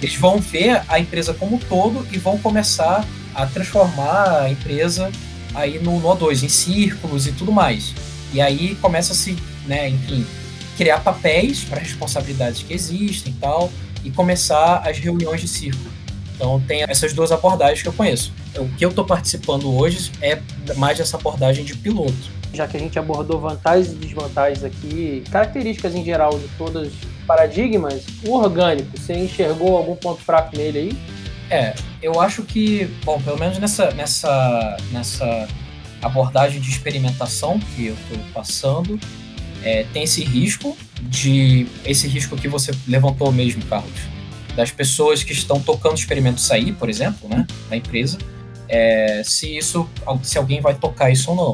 Eles 0.02 0.16
vão 0.16 0.40
ver 0.40 0.82
a 0.88 1.00
empresa 1.00 1.34
como 1.34 1.56
um 1.56 1.60
todo 1.60 2.06
e 2.12 2.18
vão 2.18 2.38
começar 2.38 3.06
a 3.34 3.46
transformar 3.46 4.42
a 4.42 4.50
empresa 4.50 5.10
aí 5.56 5.80
no, 5.80 6.00
no 6.00 6.10
O2, 6.10 6.44
em 6.44 6.50
círculos 6.50 7.28
e 7.28 7.32
tudo 7.32 7.52
mais. 7.52 7.94
E 8.34 8.42
aí 8.42 8.76
começa 8.76 9.14
a 9.14 9.16
se, 9.16 9.36
né, 9.66 9.90
enfim, 9.90 10.26
criar 10.78 11.00
papéis 11.00 11.64
para 11.64 11.80
responsabilidades 11.80 12.64
que 12.64 12.74
existem 12.74 13.34
e 13.34 13.36
tal, 13.38 13.72
e 14.04 14.12
começar 14.12 14.78
as 14.88 15.00
reuniões 15.00 15.42
de 15.42 15.48
círculo. 15.48 15.90
Então 16.36 16.62
tem 16.68 16.84
essas 16.84 17.14
duas 17.14 17.32
abordagens 17.32 17.82
que 17.82 17.88
eu 17.88 17.94
conheço. 17.94 18.34
O 18.58 18.68
que 18.70 18.84
eu 18.84 18.90
estou 18.90 19.06
participando 19.06 19.74
hoje 19.74 20.12
é 20.22 20.40
mais 20.76 20.98
dessa 20.98 21.18
abordagem 21.18 21.64
de 21.64 21.76
piloto 21.76 22.36
já 22.56 22.68
que 22.68 22.78
a 22.78 22.80
gente 22.80 22.98
abordou 22.98 23.40
vantagens 23.40 23.92
e 23.92 23.96
desvantagens 23.96 24.64
aqui, 24.64 25.24
características 25.30 25.94
em 25.94 26.04
geral 26.04 26.38
de 26.40 26.48
todos 26.58 26.88
os 26.88 26.94
paradigmas, 27.28 28.06
o 28.26 28.32
orgânico, 28.32 28.98
você 28.98 29.14
enxergou 29.14 29.76
algum 29.76 29.96
ponto 29.96 30.22
fraco 30.22 30.56
nele 30.56 30.80
aí? 30.80 30.98
É, 31.50 31.75
eu 32.02 32.20
acho 32.20 32.44
que, 32.44 32.86
bom, 33.04 33.22
pelo 33.22 33.40
menos 33.40 33.58
nessa, 33.60 33.92
nessa, 33.92 34.78
nessa 34.92 35.48
abordagem 36.02 36.60
de 36.60 36.70
experimentação 36.70 37.60
que 37.60 37.88
eu 37.88 37.94
estou 37.94 38.18
passando, 38.34 39.00
é, 39.64 39.86
tem 39.94 40.04
esse 40.04 40.24
risco 40.24 40.78
de 41.02 41.68
esse 41.84 42.08
risco 42.08 42.36
que 42.36 42.48
você 42.48 42.72
levantou 42.88 43.32
mesmo, 43.32 43.64
Carlos, 43.66 44.00
das 44.56 44.72
pessoas 44.72 45.24
que 45.24 45.34
estão 45.34 45.60
tocando 45.60 45.96
experimento 45.96 46.40
sair, 46.40 46.72
por 46.74 46.90
exemplo, 46.90 47.28
né, 47.30 47.46
da 47.70 47.75
empresa, 47.75 48.18
é, 48.68 49.22
se 49.24 49.58
isso, 49.58 49.88
se 50.24 50.38
alguém 50.38 50.62
vai 50.62 50.75
tocar 50.75 51.12
isso 51.12 51.32
ou 51.32 51.36
não. 51.36 51.54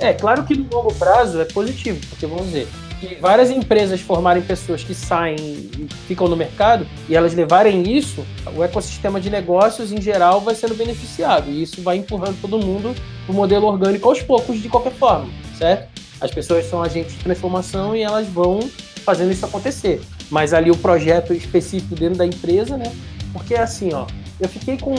É, 0.00 0.12
claro 0.12 0.44
que 0.44 0.54
no 0.54 0.68
longo 0.72 0.94
prazo 0.94 1.40
é 1.40 1.44
positivo, 1.44 2.00
porque 2.08 2.26
vamos 2.26 2.46
dizer, 2.46 2.68
que 3.00 3.16
várias 3.16 3.50
empresas 3.50 4.00
formarem 4.00 4.42
pessoas 4.42 4.82
que 4.82 4.94
saem 4.94 5.36
e 5.36 5.88
ficam 6.06 6.28
no 6.28 6.36
mercado 6.36 6.86
e 7.08 7.16
elas 7.16 7.34
levarem 7.34 7.96
isso, 7.96 8.24
o 8.54 8.62
ecossistema 8.62 9.20
de 9.20 9.30
negócios 9.30 9.92
em 9.92 10.00
geral 10.00 10.40
vai 10.40 10.54
sendo 10.54 10.74
beneficiado 10.74 11.50
e 11.50 11.62
isso 11.62 11.82
vai 11.82 11.96
empurrando 11.96 12.40
todo 12.40 12.58
mundo 12.58 12.94
o 13.28 13.32
modelo 13.32 13.66
orgânico 13.66 14.08
aos 14.08 14.22
poucos 14.22 14.60
de 14.60 14.68
qualquer 14.68 14.92
forma, 14.92 15.30
certo? 15.56 15.88
As 16.20 16.30
pessoas 16.30 16.64
são 16.66 16.82
agentes 16.82 17.16
de 17.16 17.22
transformação 17.22 17.94
e 17.94 18.02
elas 18.02 18.26
vão 18.26 18.60
fazendo 19.04 19.30
isso 19.30 19.44
acontecer. 19.46 20.00
Mas 20.30 20.52
ali 20.52 20.70
o 20.70 20.76
projeto 20.76 21.32
específico 21.32 21.94
dentro 21.94 22.18
da 22.18 22.26
empresa, 22.26 22.76
né? 22.76 22.92
Porque 23.32 23.54
é 23.54 23.60
assim, 23.60 23.92
ó, 23.94 24.06
eu 24.40 24.48
fiquei 24.48 24.76
com 24.76 24.94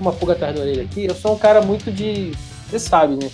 uma 0.00 0.12
pulga 0.12 0.32
atrás 0.32 0.54
da 0.54 0.62
orelha 0.62 0.82
aqui, 0.82 1.04
eu 1.04 1.14
sou 1.14 1.34
um 1.34 1.38
cara 1.38 1.60
muito 1.60 1.90
de. 1.92 2.32
Você 2.68 2.78
sabe, 2.78 3.16
né? 3.22 3.30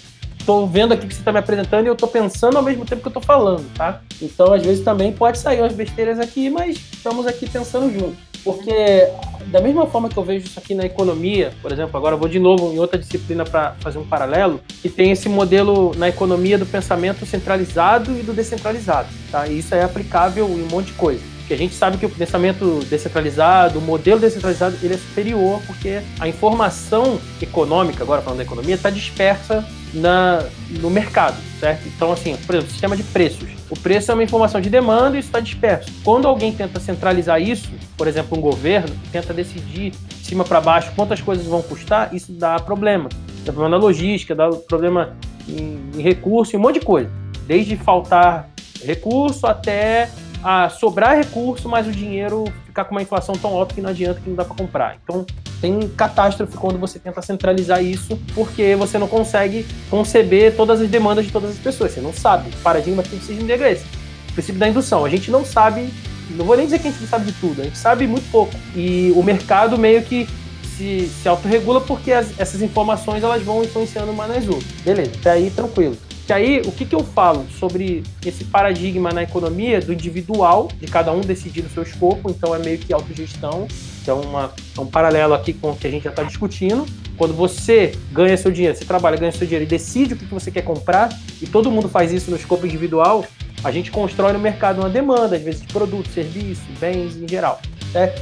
Tô 0.49 0.65
vendo 0.65 0.95
aqui 0.95 1.07
que 1.07 1.13
você 1.13 1.21
está 1.21 1.31
me 1.31 1.39
apresentando 1.39 1.85
e 1.85 1.89
eu 1.89 1.95
tô 1.95 2.07
pensando 2.09 2.57
ao 2.57 2.63
mesmo 2.63 2.83
tempo 2.87 3.03
que 3.03 3.09
eu 3.09 3.13
tô 3.13 3.21
falando, 3.21 3.71
tá? 3.75 4.01
Então, 4.23 4.55
às 4.55 4.63
vezes 4.63 4.83
também 4.83 5.13
pode 5.13 5.37
sair 5.37 5.61
umas 5.61 5.75
besteiras 5.75 6.19
aqui, 6.19 6.49
mas 6.49 6.79
estamos 6.91 7.27
aqui 7.27 7.47
pensando 7.47 7.93
juntos. 7.93 8.17
Porque 8.43 9.11
da 9.49 9.61
mesma 9.61 9.85
forma 9.85 10.09
que 10.09 10.17
eu 10.17 10.25
vejo 10.25 10.47
isso 10.47 10.59
aqui 10.59 10.75
na 10.75 10.87
economia, 10.87 11.53
por 11.61 11.71
exemplo, 11.71 11.95
agora 11.99 12.17
vou 12.17 12.31
de 12.31 12.39
novo 12.39 12.73
em 12.73 12.79
outra 12.79 12.99
disciplina 12.99 13.45
para 13.45 13.75
fazer 13.81 13.99
um 13.99 14.07
paralelo, 14.07 14.59
que 14.81 14.89
tem 14.89 15.11
esse 15.11 15.29
modelo 15.29 15.93
na 15.99 16.09
economia 16.09 16.57
do 16.57 16.65
pensamento 16.65 17.27
centralizado 17.27 18.19
e 18.19 18.23
do 18.23 18.33
descentralizado, 18.33 19.09
tá? 19.31 19.47
E 19.47 19.59
isso 19.59 19.75
é 19.75 19.83
aplicável 19.83 20.49
em 20.49 20.63
um 20.63 20.69
monte 20.69 20.87
de 20.87 20.93
coisa. 20.95 21.21
Porque 21.41 21.53
a 21.53 21.59
gente 21.59 21.75
sabe 21.75 21.99
que 21.99 22.07
o 22.07 22.11
pensamento 22.11 22.81
descentralizado, 22.89 23.81
o 23.81 23.83
modelo 23.83 24.19
descentralizado, 24.19 24.79
ele 24.83 24.95
é 24.95 24.99
superior 24.99 25.61
porque 25.67 26.01
a 26.19 26.27
informação 26.27 27.21
econômica, 27.39 28.03
agora 28.03 28.23
falando 28.23 28.39
da 28.39 28.45
economia, 28.45 28.77
está 28.77 28.89
dispersa 28.89 29.63
na, 29.95 30.45
no 30.81 30.91
mercado, 30.91 31.37
certo? 31.61 31.87
Então, 31.87 32.13
assim, 32.13 32.37
por 32.47 32.55
exemplo, 32.55 32.71
sistema 32.71 32.97
de 32.97 33.03
preços. 33.03 33.49
O 33.71 33.79
preço 33.79 34.11
é 34.11 34.15
uma 34.15 34.23
informação 34.23 34.61
de 34.61 34.71
demanda 34.71 35.17
e 35.17 35.21
isso 35.21 35.29
está 35.29 35.41
disperso. 35.41 35.91
Quando 36.05 36.27
alguém 36.27 36.53
tenta 36.53 36.81
centralizar 36.81 37.41
isso, 37.41 37.71
por 37.97 38.07
exemplo, 38.07 38.37
um 38.37 38.41
governo, 38.41 38.95
tenta 39.13 39.35
decidir 39.35 39.91
de 39.91 40.27
cima 40.27 40.45
para 40.45 40.61
baixo 40.61 40.91
quantas 40.95 41.21
coisas 41.21 41.47
vão 41.47 41.63
custar, 41.63 42.15
isso 42.15 42.33
dá 42.33 42.59
problema. 42.59 43.09
Dá 43.45 43.53
problema 43.53 43.77
na 43.77 43.77
logística, 43.77 44.35
dá 44.35 44.49
problema 44.49 45.17
em, 45.49 45.81
em 45.95 46.03
recurso, 46.03 46.55
em 46.55 46.59
um 46.59 46.63
monte 46.63 46.81
de 46.81 46.85
coisa. 46.85 47.11
Desde 47.47 47.77
faltar 47.77 48.49
recurso 48.85 49.47
até 49.47 50.09
a 50.43 50.69
sobrar 50.69 51.17
recurso, 51.17 51.69
mas 51.69 51.87
o 51.87 51.93
dinheiro 51.93 52.45
ficar 52.67 52.85
com 52.85 52.93
uma 52.95 53.03
inflação 53.03 53.35
tão 53.35 53.51
alta 53.51 53.75
que 53.75 53.81
não 53.81 53.91
adianta 53.91 54.21
que 54.21 54.29
não 54.29 54.37
dá 54.37 54.45
para 54.45 54.55
comprar. 54.55 54.97
Então, 55.03 55.27
tem 55.61 55.89
catástrofe 55.89 56.57
quando 56.57 56.79
você 56.79 56.99
tenta 56.99 57.21
centralizar 57.21 57.83
isso, 57.83 58.19
porque 58.35 58.77
você 58.77 58.99
não 58.99 59.09
consegue 59.09 59.67
conceber 59.91 60.55
todas 60.57 60.81
as 60.81 60.89
demandas 60.89 61.27
de 61.27 61.33
todas 61.33 61.51
as 61.51 61.59
pessoas. 61.59 61.93
Você 61.93 62.01
não 62.01 62.13
sabe. 62.13 62.51
O 62.51 62.63
paradigma 62.63 63.03
que 63.03 63.19
ser 63.19 63.43
negra 63.43 63.71
esse. 63.71 63.85
O 64.31 64.33
princípio 64.33 64.59
da 64.59 64.69
indução. 64.69 65.05
A 65.05 65.09
gente 65.09 65.31
não 65.31 65.45
sabe, 65.45 65.93
não 66.31 66.45
vou 66.45 66.57
nem 66.57 66.67
dizer 66.67 66.79
que 66.79 66.89
a 66.89 66.91
gente 66.91 67.01
não 67.01 67.09
sabe 67.09 67.27
de 67.27 67.33
tudo, 67.33 67.61
a 67.61 67.65
gente 67.65 67.79
sabe 67.79 68.07
muito 68.07 68.31
pouco. 68.31 68.55
E 68.77 69.13
o 69.17 69.23
mercado 69.23 69.77
meio 69.77 70.03
que 70.03 70.29
se, 70.77 71.09
se 71.09 71.29
autorregula 71.29 71.81
porque 71.81 72.13
as, 72.13 72.39
essas 72.39 72.63
informações 72.63 73.25
elas 73.25 73.43
vão 73.43 73.65
influenciando 73.65 74.13
uma 74.13 74.29
nas 74.29 74.47
outras. 74.47 74.71
Beleza, 74.85 75.11
até 75.19 75.33
aí 75.33 75.51
tranquilo. 75.51 75.97
Que 76.29 76.33
aí, 76.35 76.61
o 76.67 76.71
que, 76.71 76.85
que 76.85 76.95
eu 76.95 77.03
falo 77.03 77.47
sobre 77.59 78.03
esse 78.23 78.45
paradigma 78.45 79.11
na 79.11 79.23
economia 79.23 79.81
do 79.81 79.95
individual, 79.95 80.69
de 80.79 80.87
cada 80.87 81.11
um 81.11 81.23
decidir 81.23 81.65
o 81.65 81.71
seu 81.71 81.83
escopo, 81.83 82.31
então 82.31 82.55
é 82.55 82.59
meio 82.59 82.77
que 82.77 82.93
autogestão, 82.93 83.67
então 84.03 84.21
uma, 84.21 84.53
é 84.77 84.81
um 84.83 84.85
paralelo 84.85 85.33
aqui 85.33 85.55
com 85.55 85.71
o 85.71 85.75
que 85.75 85.87
a 85.87 85.91
gente 85.91 86.03
já 86.03 86.11
está 86.11 86.23
discutindo. 86.23 86.85
Quando 87.17 87.33
você 87.33 87.93
ganha 88.13 88.37
seu 88.37 88.53
dinheiro, 88.53 88.77
você 88.77 88.85
trabalha, 88.85 89.17
ganha 89.17 89.33
seu 89.33 89.47
dinheiro 89.47 89.65
e 89.65 89.67
decide 89.67 90.13
o 90.13 90.17
que, 90.19 90.27
que 90.27 90.35
você 90.35 90.51
quer 90.51 90.61
comprar, 90.61 91.09
e 91.41 91.47
todo 91.47 91.71
mundo 91.71 91.89
faz 91.89 92.13
isso 92.13 92.31
no 92.31 92.37
escopo 92.37 92.67
individual, 92.67 93.25
a 93.65 93.71
gente 93.71 93.91
constrói 93.91 94.35
no 94.35 94.39
mercado 94.39 94.81
uma 94.83 94.91
demanda, 94.91 95.35
às 95.35 95.43
vezes 95.43 95.63
de 95.63 95.69
produtos, 95.69 96.13
serviços, 96.13 96.63
bens 96.79 97.17
em 97.17 97.27
geral. 97.27 97.59
Certo? 97.91 98.21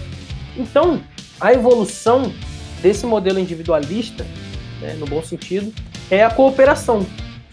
Então, 0.56 1.02
a 1.40 1.52
evolução 1.52 2.32
desse 2.80 3.04
modelo 3.04 3.40
individualista, 3.40 4.24
né, 4.80 4.94
no 4.96 5.06
bom 5.06 5.24
sentido, 5.24 5.74
é 6.08 6.22
a 6.22 6.30
cooperação 6.30 7.04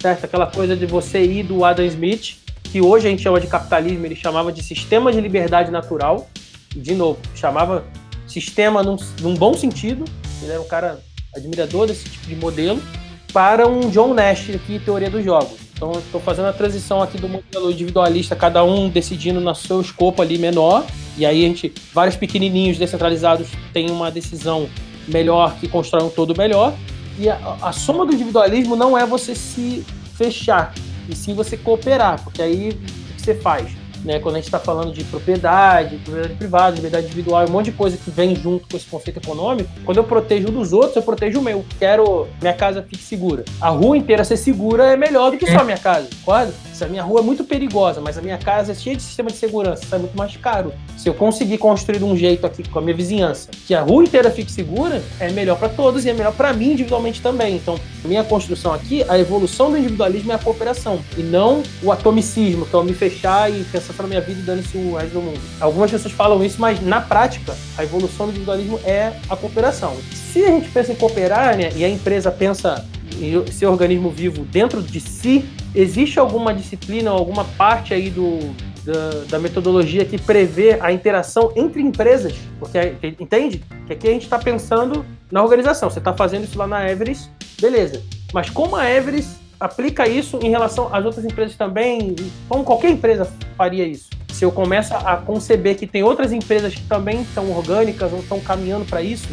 certo? 0.03 0.25
Aquela 0.25 0.47
coisa 0.47 0.75
de 0.75 0.85
você 0.85 1.23
ir 1.23 1.43
do 1.43 1.63
Adam 1.63 1.85
Smith, 1.85 2.35
que 2.61 2.81
hoje 2.81 3.07
a 3.07 3.09
gente 3.09 3.21
chama 3.21 3.39
de 3.39 3.47
capitalismo, 3.47 4.05
ele 4.05 4.17
chamava 4.17 4.51
de 4.51 4.61
sistema 4.61 5.13
de 5.13 5.21
liberdade 5.21 5.71
natural, 5.71 6.27
de 6.75 6.93
novo, 6.93 7.19
chamava 7.33 7.85
sistema 8.27 8.83
num, 8.83 8.97
num 9.21 9.33
bom 9.33 9.53
sentido, 9.53 10.03
ele 10.41 10.51
era 10.51 10.61
um 10.61 10.67
cara 10.67 10.99
admirador 11.33 11.87
desse 11.87 12.03
tipo 12.03 12.27
de 12.27 12.35
modelo, 12.35 12.81
para 13.31 13.65
um 13.65 13.89
John 13.89 14.13
Nash 14.13 14.49
aqui, 14.49 14.77
teoria 14.77 15.09
dos 15.09 15.23
jogos. 15.23 15.57
Então, 15.73 15.93
estou 15.93 16.19
fazendo 16.19 16.49
a 16.49 16.53
transição 16.53 17.01
aqui 17.01 17.17
do 17.17 17.29
modelo 17.29 17.71
individualista, 17.71 18.35
cada 18.35 18.63
um 18.63 18.89
decidindo 18.89 19.39
no 19.39 19.55
seu 19.55 19.79
escopo 19.79 20.21
ali 20.21 20.37
menor, 20.37 20.85
e 21.17 21.25
aí 21.25 21.45
a 21.45 21.47
gente, 21.47 21.73
vários 21.93 22.17
pequenininhos 22.17 22.77
descentralizados 22.77 23.47
têm 23.71 23.89
uma 23.89 24.11
decisão 24.11 24.67
melhor 25.07 25.55
que 25.55 25.67
constrói 25.67 26.03
um 26.03 26.09
todo 26.09 26.35
melhor, 26.37 26.73
e 27.17 27.29
a, 27.29 27.57
a 27.61 27.71
soma 27.71 28.05
do 28.05 28.13
individualismo 28.13 28.75
não 28.75 28.97
é 28.97 29.05
você 29.05 29.35
se 29.35 29.85
fechar, 30.15 30.73
e 31.09 31.15
sim 31.15 31.33
você 31.33 31.57
cooperar, 31.57 32.23
porque 32.23 32.41
aí 32.41 32.73
que 33.15 33.21
você 33.21 33.35
faz 33.35 33.83
né? 34.03 34.19
Quando 34.19 34.35
a 34.35 34.37
gente 34.37 34.45
está 34.45 34.59
falando 34.59 34.91
de 34.91 35.03
propriedade, 35.05 35.97
propriedade 35.97 36.35
privada, 36.35 36.75
liberdade 36.75 37.05
individual, 37.05 37.45
um 37.47 37.51
monte 37.51 37.65
de 37.65 37.71
coisa 37.73 37.97
que 37.97 38.11
vem 38.11 38.35
junto 38.35 38.67
com 38.67 38.77
esse 38.77 38.85
conceito 38.85 39.17
econômico. 39.17 39.69
Quando 39.85 39.97
eu 39.97 40.03
protejo 40.03 40.47
dos 40.47 40.73
outros, 40.73 40.95
eu 40.95 41.01
protejo 41.01 41.39
o 41.39 41.41
meu. 41.41 41.65
Quero 41.79 42.27
minha 42.41 42.53
casa 42.53 42.83
fique 42.83 43.03
segura. 43.03 43.43
A 43.61 43.69
rua 43.69 43.97
inteira 43.97 44.23
ser 44.23 44.37
segura 44.37 44.85
é 44.85 44.97
melhor 44.97 45.31
do 45.31 45.37
que 45.37 45.49
só 45.49 45.59
a 45.59 45.63
minha 45.63 45.77
casa, 45.77 46.09
quase. 46.23 46.53
A 46.83 46.87
minha 46.87 47.03
rua 47.03 47.21
é 47.21 47.23
muito 47.23 47.43
perigosa, 47.43 48.01
mas 48.01 48.17
a 48.17 48.21
minha 48.21 48.37
casa 48.37 48.73
é 48.73 48.75
cheia 48.75 48.95
de 48.95 49.01
sistema 49.01 49.29
de 49.29 49.37
segurança, 49.37 49.83
isso 49.83 49.95
é 49.95 49.97
muito 49.97 50.17
mais 50.17 50.35
caro. 50.35 50.73
Se 50.97 51.07
eu 51.07 51.13
conseguir 51.13 51.57
construir 51.57 51.99
de 51.99 52.03
um 52.03 52.15
jeito 52.15 52.45
aqui 52.45 52.67
com 52.67 52.79
a 52.79 52.81
minha 52.81 52.95
vizinhança, 52.95 53.49
que 53.65 53.73
a 53.73 53.81
rua 53.81 54.03
inteira 54.03 54.29
fique 54.29 54.51
segura, 54.51 55.01
é 55.19 55.31
melhor 55.31 55.57
para 55.57 55.69
todos 55.69 56.05
e 56.05 56.09
é 56.09 56.13
melhor 56.13 56.33
para 56.33 56.51
mim 56.51 56.71
individualmente 56.71 57.21
também. 57.21 57.55
Então, 57.55 57.79
minha 58.03 58.23
construção 58.23 58.73
aqui, 58.73 59.03
a 59.07 59.17
evolução 59.17 59.71
do 59.71 59.77
individualismo 59.77 60.31
é 60.31 60.35
a 60.35 60.39
cooperação 60.39 60.99
e 61.17 61.21
não 61.21 61.63
o 61.81 61.91
atomicismo, 61.91 62.65
que 62.65 62.75
é 62.75 62.79
eu 62.79 62.83
me 62.83 62.93
fechar 62.93 63.49
e 63.51 63.63
pensar 63.63 63.93
para 63.93 64.07
minha 64.07 64.21
vida 64.21 64.41
e 64.41 64.43
dane-se 64.43 64.77
o 64.77 64.95
resto 64.95 65.13
do 65.13 65.21
mundo. 65.21 65.39
Algumas 65.59 65.89
pessoas 65.89 66.13
falam 66.13 66.43
isso, 66.43 66.59
mas 66.59 66.81
na 66.81 66.99
prática, 66.99 67.55
a 67.77 67.83
evolução 67.83 68.25
do 68.25 68.31
individualismo 68.31 68.79
é 68.83 69.13
a 69.29 69.35
cooperação. 69.35 69.95
Se 70.11 70.43
a 70.43 70.47
gente 70.49 70.69
pensa 70.69 70.91
em 70.91 70.95
cooperar, 70.95 71.57
né, 71.57 71.71
e 71.75 71.85
a 71.85 71.89
empresa 71.89 72.29
pensa 72.31 72.85
em 73.19 73.45
ser 73.51 73.67
organismo 73.67 74.09
vivo 74.09 74.43
dentro 74.43 74.81
de 74.81 74.99
si, 74.99 75.45
existe 75.75 76.19
alguma 76.19 76.53
disciplina, 76.53 77.11
alguma 77.11 77.43
parte 77.43 77.93
aí 77.93 78.09
do, 78.09 78.39
da, 78.83 79.09
da, 79.29 79.39
metodologia 79.39 80.05
que 80.05 80.17
prevê 80.17 80.77
a 80.79 80.91
interação 80.91 81.51
entre 81.55 81.81
empresas, 81.81 82.33
porque 82.59 82.95
entende? 83.19 83.63
Que 83.87 83.93
aqui 83.93 84.07
a 84.07 84.11
gente 84.11 84.23
está 84.23 84.37
pensando 84.37 85.05
na 85.31 85.41
organização. 85.41 85.89
Você 85.89 85.99
está 85.99 86.13
fazendo 86.13 86.43
isso 86.43 86.57
lá 86.57 86.67
na 86.67 86.89
Everest, 86.89 87.29
beleza. 87.59 88.01
Mas 88.33 88.49
como 88.49 88.75
a 88.75 88.89
Everest 88.89 89.37
aplica 89.59 90.07
isso 90.07 90.39
em 90.41 90.49
relação 90.49 90.93
às 90.93 91.05
outras 91.05 91.25
empresas 91.25 91.55
também, 91.55 92.15
como 92.49 92.63
qualquer 92.63 92.91
empresa 92.91 93.31
faria 93.57 93.85
isso. 93.85 94.09
Se 94.31 94.43
eu 94.43 94.51
começo 94.51 94.93
a 94.93 95.17
conceber 95.17 95.77
que 95.77 95.87
tem 95.87 96.03
outras 96.03 96.33
empresas 96.33 96.73
que 96.73 96.81
também 96.83 97.25
são 97.33 97.51
orgânicas 97.51 98.11
ou 98.11 98.19
estão 98.19 98.39
caminhando 98.39 98.83
para 98.85 99.01
isso, 99.01 99.29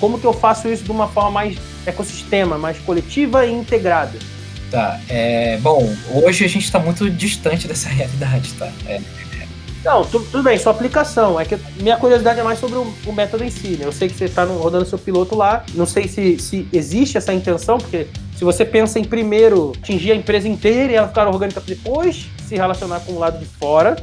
como 0.00 0.18
que 0.18 0.24
eu 0.24 0.32
faço 0.32 0.68
isso 0.68 0.84
de 0.84 0.90
uma 0.90 1.08
forma 1.08 1.30
mais 1.30 1.58
ecossistema, 1.86 2.56
mais 2.56 2.78
coletiva 2.78 3.44
e 3.44 3.52
integrada? 3.52 4.16
Tá, 4.74 4.98
é, 5.08 5.56
bom, 5.58 5.88
hoje 6.12 6.44
a 6.44 6.48
gente 6.48 6.64
está 6.64 6.80
muito 6.80 7.08
distante 7.08 7.68
dessa 7.68 7.86
realidade, 7.94 8.52
tá? 8.54 8.68
É. 8.88 9.00
Não, 9.84 10.04
tudo, 10.04 10.24
tudo, 10.24 10.42
bem, 10.42 10.58
sua 10.58 10.72
aplicação. 10.72 11.38
É 11.38 11.44
que 11.44 11.56
minha 11.80 11.96
curiosidade 11.96 12.40
é 12.40 12.42
mais 12.42 12.58
sobre 12.58 12.78
o, 12.78 12.92
o 13.06 13.12
método 13.12 13.44
em 13.44 13.50
si, 13.50 13.76
né? 13.76 13.84
Eu 13.84 13.92
sei 13.92 14.08
que 14.08 14.16
você 14.16 14.24
está 14.24 14.42
rodando 14.42 14.84
seu 14.84 14.98
piloto 14.98 15.36
lá, 15.36 15.64
não 15.74 15.86
sei 15.86 16.08
se, 16.08 16.40
se 16.40 16.66
existe 16.72 17.16
essa 17.16 17.32
intenção, 17.32 17.78
porque 17.78 18.08
se 18.36 18.42
você 18.42 18.64
pensa 18.64 18.98
em 18.98 19.04
primeiro 19.04 19.74
atingir 19.80 20.10
a 20.10 20.16
empresa 20.16 20.48
inteira 20.48 20.92
e 20.92 20.96
ela 20.96 21.06
ficar 21.06 21.28
orgânica 21.28 21.62
depois 21.64 22.26
se 22.44 22.56
relacionar 22.56 22.98
com 22.98 23.12
o 23.12 23.18
lado 23.20 23.38
de 23.38 23.46
fora, 23.46 23.94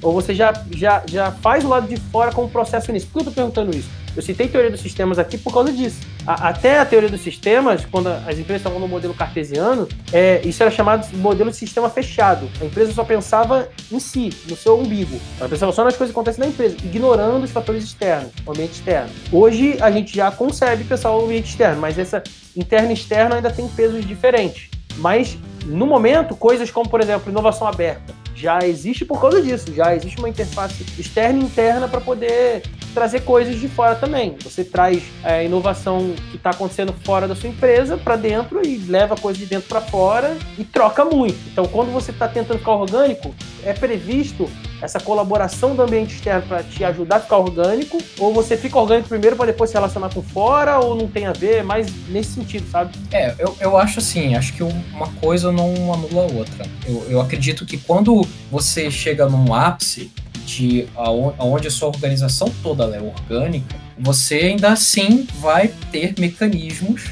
ou 0.00 0.14
você 0.14 0.34
já, 0.34 0.54
já, 0.74 1.02
já 1.06 1.32
faz 1.32 1.66
o 1.66 1.68
lado 1.68 1.86
de 1.86 2.00
fora 2.10 2.32
como 2.32 2.48
processo 2.48 2.90
nisso. 2.92 3.08
Por 3.08 3.20
que 3.20 3.28
eu 3.28 3.30
estou 3.30 3.34
perguntando 3.34 3.76
isso? 3.76 3.90
Eu 4.18 4.22
citei 4.22 4.48
teoria 4.48 4.68
dos 4.68 4.80
sistemas 4.80 5.16
aqui 5.16 5.38
por 5.38 5.54
causa 5.54 5.72
disso. 5.72 6.00
A, 6.26 6.48
até 6.48 6.80
a 6.80 6.84
teoria 6.84 7.08
dos 7.08 7.20
sistemas, 7.20 7.84
quando 7.84 8.08
as 8.08 8.36
empresas 8.36 8.56
estavam 8.56 8.80
no 8.80 8.88
modelo 8.88 9.14
cartesiano, 9.14 9.86
é, 10.12 10.40
isso 10.44 10.60
era 10.60 10.72
chamado 10.72 11.08
de 11.08 11.16
modelo 11.16 11.52
de 11.52 11.56
sistema 11.56 11.88
fechado. 11.88 12.50
A 12.60 12.64
empresa 12.64 12.92
só 12.92 13.04
pensava 13.04 13.68
em 13.92 14.00
si, 14.00 14.30
no 14.48 14.56
seu 14.56 14.76
umbigo. 14.76 15.20
Ela 15.38 15.48
pensava 15.48 15.70
só 15.70 15.84
nas 15.84 15.96
coisas 15.96 16.12
que 16.12 16.18
acontecem 16.18 16.42
na 16.42 16.50
empresa, 16.50 16.76
ignorando 16.82 17.44
os 17.44 17.52
fatores 17.52 17.84
externos, 17.84 18.32
o 18.44 18.50
ambiente 18.50 18.72
externo. 18.72 19.08
Hoje 19.30 19.78
a 19.80 19.88
gente 19.88 20.16
já 20.16 20.32
consegue 20.32 20.82
pensar 20.82 21.12
o 21.12 21.24
ambiente 21.24 21.50
externo, 21.50 21.80
mas 21.80 21.96
essa 21.96 22.20
interna 22.56 22.90
e 22.90 22.94
externa 22.94 23.36
ainda 23.36 23.52
tem 23.52 23.68
pesos 23.68 24.04
diferentes. 24.04 24.68
Mas 24.96 25.38
no 25.64 25.86
momento, 25.86 26.34
coisas 26.34 26.72
como, 26.72 26.90
por 26.90 27.00
exemplo, 27.00 27.30
inovação 27.30 27.68
aberta, 27.68 28.12
já 28.34 28.58
existe 28.66 29.04
por 29.04 29.20
causa 29.20 29.40
disso, 29.40 29.72
já 29.72 29.94
existe 29.94 30.18
uma 30.18 30.28
interface 30.28 30.84
externa 30.98 31.40
e 31.40 31.44
interna 31.44 31.86
para 31.88 32.00
poder 32.00 32.62
trazer 32.98 33.20
coisas 33.20 33.60
de 33.60 33.68
fora 33.68 33.94
também. 33.94 34.36
Você 34.42 34.64
traz 34.64 35.00
é, 35.22 35.44
inovação 35.44 36.14
que 36.32 36.36
está 36.36 36.50
acontecendo 36.50 36.92
fora 37.04 37.28
da 37.28 37.36
sua 37.36 37.48
empresa 37.48 37.96
para 37.96 38.16
dentro 38.16 38.60
e 38.66 38.76
leva 38.76 39.16
coisa 39.16 39.38
de 39.38 39.46
dentro 39.46 39.68
para 39.68 39.80
fora 39.80 40.36
e 40.58 40.64
troca 40.64 41.04
muito. 41.04 41.38
Então, 41.46 41.64
quando 41.66 41.92
você 41.92 42.10
está 42.10 42.26
tentando 42.26 42.58
ficar 42.58 42.72
orgânico, 42.72 43.32
é 43.64 43.72
previsto 43.72 44.50
essa 44.82 44.98
colaboração 44.98 45.76
do 45.76 45.82
ambiente 45.82 46.14
externo 46.16 46.42
para 46.48 46.62
te 46.64 46.82
ajudar 46.84 47.16
a 47.16 47.20
ficar 47.20 47.38
orgânico, 47.38 47.98
ou 48.18 48.34
você 48.34 48.56
fica 48.56 48.76
orgânico 48.78 49.08
primeiro 49.08 49.36
para 49.36 49.46
depois 49.46 49.70
se 49.70 49.74
relacionar 49.74 50.12
com 50.12 50.22
fora, 50.22 50.78
ou 50.80 50.96
não 50.96 51.06
tem 51.06 51.26
a 51.26 51.32
ver, 51.32 51.62
mas 51.62 51.92
nesse 52.08 52.32
sentido, 52.32 52.68
sabe? 52.68 52.92
É, 53.12 53.32
eu, 53.38 53.56
eu 53.60 53.76
acho 53.76 54.00
assim, 54.00 54.34
acho 54.34 54.52
que 54.54 54.62
uma 54.62 55.08
coisa 55.20 55.52
não 55.52 55.72
anula 55.92 56.22
a 56.22 56.36
outra. 56.36 56.66
Eu, 56.86 57.06
eu 57.08 57.20
acredito 57.20 57.64
que 57.64 57.76
quando 57.76 58.26
você 58.50 58.90
chega 58.90 59.28
num 59.28 59.54
ápice, 59.54 60.10
de 60.48 60.86
aonde 60.96 61.68
a 61.68 61.70
sua 61.70 61.88
organização 61.88 62.50
toda 62.62 62.84
é 62.84 63.00
orgânica, 63.00 63.76
você 63.98 64.36
ainda 64.36 64.72
assim 64.72 65.26
vai 65.40 65.68
ter 65.92 66.14
mecanismos 66.18 67.10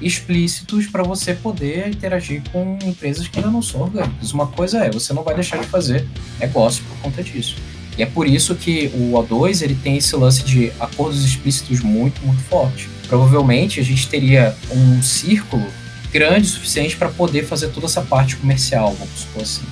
explícitos 0.00 0.86
para 0.86 1.02
você 1.02 1.34
poder 1.34 1.88
interagir 1.88 2.42
com 2.50 2.78
empresas 2.84 3.28
que 3.28 3.38
ainda 3.38 3.50
não 3.50 3.60
são 3.60 3.82
orgânicas. 3.82 4.32
Uma 4.32 4.46
coisa 4.46 4.84
é, 4.84 4.90
você 4.90 5.12
não 5.12 5.22
vai 5.22 5.34
deixar 5.34 5.58
de 5.58 5.66
fazer 5.66 6.06
negócio 6.40 6.82
por 6.84 6.96
conta 6.98 7.22
disso. 7.22 7.56
E 7.98 8.02
é 8.02 8.06
por 8.06 8.26
isso 8.28 8.54
que 8.54 8.86
o 8.94 9.12
O2 9.12 9.62
ele 9.62 9.74
tem 9.74 9.96
esse 9.96 10.14
lance 10.14 10.44
de 10.44 10.72
acordos 10.78 11.24
explícitos 11.24 11.80
muito, 11.80 12.24
muito 12.24 12.40
forte. 12.42 12.88
Provavelmente 13.08 13.80
a 13.80 13.82
gente 13.82 14.08
teria 14.08 14.56
um 14.70 15.02
círculo 15.02 15.66
grande 16.12 16.46
o 16.46 16.50
suficiente 16.50 16.96
para 16.96 17.08
poder 17.08 17.44
fazer 17.44 17.68
toda 17.68 17.86
essa 17.86 18.00
parte 18.00 18.36
comercial, 18.36 18.94
vamos 18.94 19.20
supor 19.20 19.42
assim. 19.42 19.64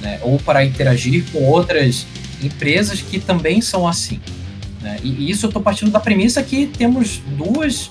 Né? 0.00 0.20
Ou 0.22 0.38
para 0.38 0.64
interagir 0.64 1.24
com 1.32 1.42
outras 1.44 2.06
empresas 2.44 3.00
que 3.00 3.18
também 3.18 3.60
são 3.60 3.86
assim. 3.86 4.20
Né? 4.80 4.98
E, 5.02 5.30
isso 5.30 5.46
eu 5.46 5.48
estou 5.48 5.62
partindo 5.62 5.90
da 5.90 6.00
premissa 6.00 6.42
que 6.42 6.66
temos 6.66 7.20
duas, 7.36 7.90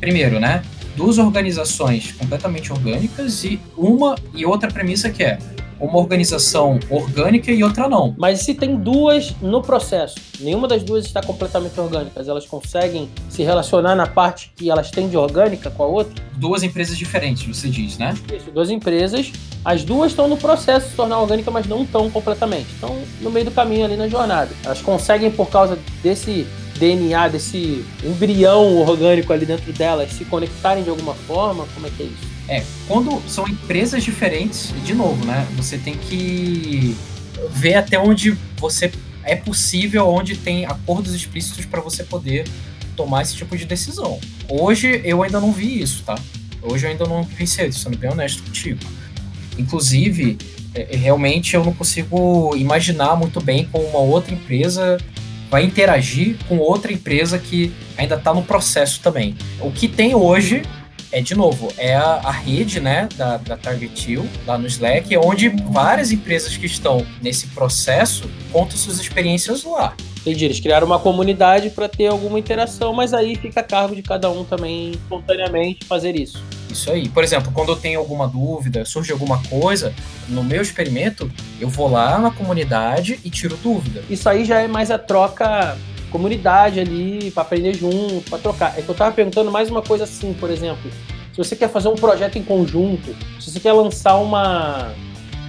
primeiro, 0.00 0.38
né? 0.38 0.62
Duas 0.96 1.18
organizações 1.18 2.12
completamente 2.12 2.72
orgânicas 2.72 3.42
e 3.44 3.60
uma 3.76 4.14
e 4.32 4.44
outra 4.46 4.70
premissa 4.70 5.10
que 5.10 5.24
é 5.24 5.38
uma 5.80 5.98
organização 5.98 6.78
orgânica 6.90 7.50
e 7.50 7.62
outra 7.62 7.88
não. 7.88 8.14
Mas 8.18 8.40
se 8.40 8.54
tem 8.54 8.76
duas 8.76 9.34
no 9.40 9.62
processo, 9.62 10.16
nenhuma 10.40 10.68
das 10.68 10.82
duas 10.82 11.04
está 11.04 11.22
completamente 11.22 11.78
orgânicas, 11.78 12.28
elas 12.28 12.46
conseguem 12.46 13.08
se 13.28 13.42
relacionar 13.42 13.94
na 13.94 14.06
parte 14.06 14.52
que 14.56 14.70
elas 14.70 14.90
têm 14.90 15.08
de 15.08 15.16
orgânica 15.16 15.70
com 15.70 15.82
a 15.82 15.86
outra? 15.86 16.14
Duas 16.36 16.62
empresas 16.62 16.96
diferentes, 16.96 17.56
você 17.56 17.68
diz, 17.68 17.98
né? 17.98 18.14
Isso, 18.34 18.50
duas 18.50 18.70
empresas. 18.70 19.32
As 19.64 19.82
duas 19.82 20.12
estão 20.12 20.28
no 20.28 20.36
processo 20.36 20.86
de 20.86 20.90
se 20.90 20.96
tornar 20.96 21.18
orgânica, 21.18 21.50
mas 21.50 21.66
não 21.66 21.82
estão 21.82 22.10
completamente. 22.10 22.70
Estão 22.74 22.96
no 23.20 23.30
meio 23.30 23.46
do 23.46 23.50
caminho 23.50 23.84
ali 23.84 23.96
na 23.96 24.08
jornada. 24.08 24.50
Elas 24.64 24.80
conseguem, 24.82 25.30
por 25.30 25.48
causa 25.48 25.78
desse 26.02 26.46
DNA, 26.78 27.28
desse 27.28 27.84
embrião 28.04 28.78
orgânico 28.82 29.32
ali 29.32 29.46
dentro 29.46 29.72
delas, 29.72 30.12
se 30.12 30.24
conectarem 30.24 30.82
de 30.82 30.90
alguma 30.90 31.14
forma? 31.14 31.66
Como 31.74 31.86
é 31.86 31.90
que 31.90 32.02
é 32.02 32.06
isso? 32.06 32.33
É, 32.48 32.62
quando 32.86 33.22
são 33.28 33.48
empresas 33.48 34.02
diferentes, 34.02 34.72
de 34.84 34.94
novo, 34.94 35.24
né? 35.24 35.46
Você 35.56 35.78
tem 35.78 35.96
que 35.96 36.96
ver 37.50 37.74
até 37.74 37.98
onde 37.98 38.36
você 38.58 38.92
é 39.24 39.34
possível, 39.34 40.08
onde 40.08 40.36
tem 40.36 40.66
acordos 40.66 41.14
explícitos 41.14 41.64
para 41.64 41.80
você 41.80 42.04
poder 42.04 42.46
tomar 42.94 43.22
esse 43.22 43.34
tipo 43.34 43.56
de 43.56 43.64
decisão. 43.64 44.20
Hoje 44.48 45.00
eu 45.04 45.22
ainda 45.22 45.40
não 45.40 45.52
vi 45.52 45.80
isso, 45.80 46.02
tá? 46.04 46.16
Hoje 46.62 46.86
eu 46.86 46.90
ainda 46.90 47.06
não 47.06 47.24
pensei 47.24 47.68
isso, 47.68 47.80
sendo 47.80 47.96
bem 47.96 48.10
honesto 48.10 48.42
contigo. 48.42 48.80
Inclusive, 49.58 50.38
é, 50.74 50.96
realmente 50.96 51.54
eu 51.54 51.64
não 51.64 51.72
consigo 51.72 52.54
imaginar 52.56 53.16
muito 53.16 53.40
bem 53.40 53.66
como 53.70 53.84
uma 53.86 54.00
outra 54.00 54.34
empresa 54.34 54.98
vai 55.54 55.62
interagir 55.62 56.36
com 56.48 56.58
outra 56.58 56.92
empresa 56.92 57.38
que 57.38 57.72
ainda 57.96 58.16
está 58.16 58.34
no 58.34 58.42
processo 58.42 58.98
também. 59.00 59.36
O 59.60 59.70
que 59.70 59.86
tem 59.86 60.12
hoje 60.12 60.62
é, 61.14 61.20
de 61.20 61.36
novo, 61.36 61.72
é 61.78 61.94
a, 61.94 62.20
a 62.24 62.30
rede 62.32 62.80
né, 62.80 63.08
da, 63.16 63.36
da 63.36 63.56
Targetil, 63.56 64.28
lá 64.44 64.58
no 64.58 64.66
Slack, 64.66 65.16
onde 65.16 65.48
várias 65.48 66.10
empresas 66.10 66.56
que 66.56 66.66
estão 66.66 67.06
nesse 67.22 67.46
processo 67.48 68.28
contam 68.50 68.76
suas 68.76 68.98
experiências 68.98 69.62
lá. 69.62 69.94
Entendi, 70.22 70.44
eles 70.46 70.58
criaram 70.58 70.88
uma 70.88 70.98
comunidade 70.98 71.70
para 71.70 71.88
ter 71.88 72.08
alguma 72.08 72.36
interação, 72.36 72.92
mas 72.92 73.14
aí 73.14 73.36
fica 73.36 73.60
a 73.60 73.62
cargo 73.62 73.94
de 73.94 74.02
cada 74.02 74.28
um 74.28 74.42
também, 74.42 74.90
espontaneamente, 74.90 75.84
fazer 75.86 76.16
isso. 76.16 76.42
Isso 76.68 76.90
aí. 76.90 77.08
Por 77.08 77.22
exemplo, 77.22 77.52
quando 77.52 77.68
eu 77.68 77.76
tenho 77.76 78.00
alguma 78.00 78.26
dúvida, 78.26 78.84
surge 78.84 79.12
alguma 79.12 79.40
coisa, 79.44 79.94
no 80.28 80.42
meu 80.42 80.62
experimento, 80.62 81.30
eu 81.60 81.68
vou 81.68 81.88
lá 81.88 82.18
na 82.18 82.32
comunidade 82.32 83.20
e 83.22 83.30
tiro 83.30 83.56
dúvida. 83.56 84.02
Isso 84.10 84.28
aí 84.28 84.44
já 84.44 84.60
é 84.60 84.66
mais 84.66 84.90
a 84.90 84.98
troca 84.98 85.76
comunidade 86.14 86.78
ali, 86.78 87.32
para 87.32 87.42
aprender 87.42 87.74
junto, 87.74 88.30
para 88.30 88.38
trocar. 88.38 88.78
É 88.78 88.82
que 88.82 88.88
eu 88.88 88.94
tava 88.94 89.10
perguntando 89.10 89.50
mais 89.50 89.68
uma 89.68 89.82
coisa 89.82 90.04
assim, 90.04 90.32
por 90.32 90.48
exemplo, 90.48 90.88
se 91.32 91.36
você 91.36 91.56
quer 91.56 91.68
fazer 91.68 91.88
um 91.88 91.96
projeto 91.96 92.38
em 92.38 92.42
conjunto, 92.44 93.16
se 93.40 93.50
você 93.50 93.58
quer 93.58 93.72
lançar 93.72 94.16
uma 94.18 94.94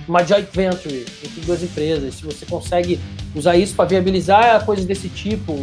uma 0.08 0.24
joint 0.24 0.48
venture 0.52 1.06
entre 1.24 1.42
duas 1.42 1.64
empresas, 1.64 2.16
se 2.16 2.24
você 2.24 2.46
consegue 2.46 3.00
usar 3.36 3.56
isso 3.58 3.76
para 3.76 3.86
viabilizar 3.86 4.64
coisas 4.66 4.86
desse 4.86 5.10
tipo, 5.10 5.54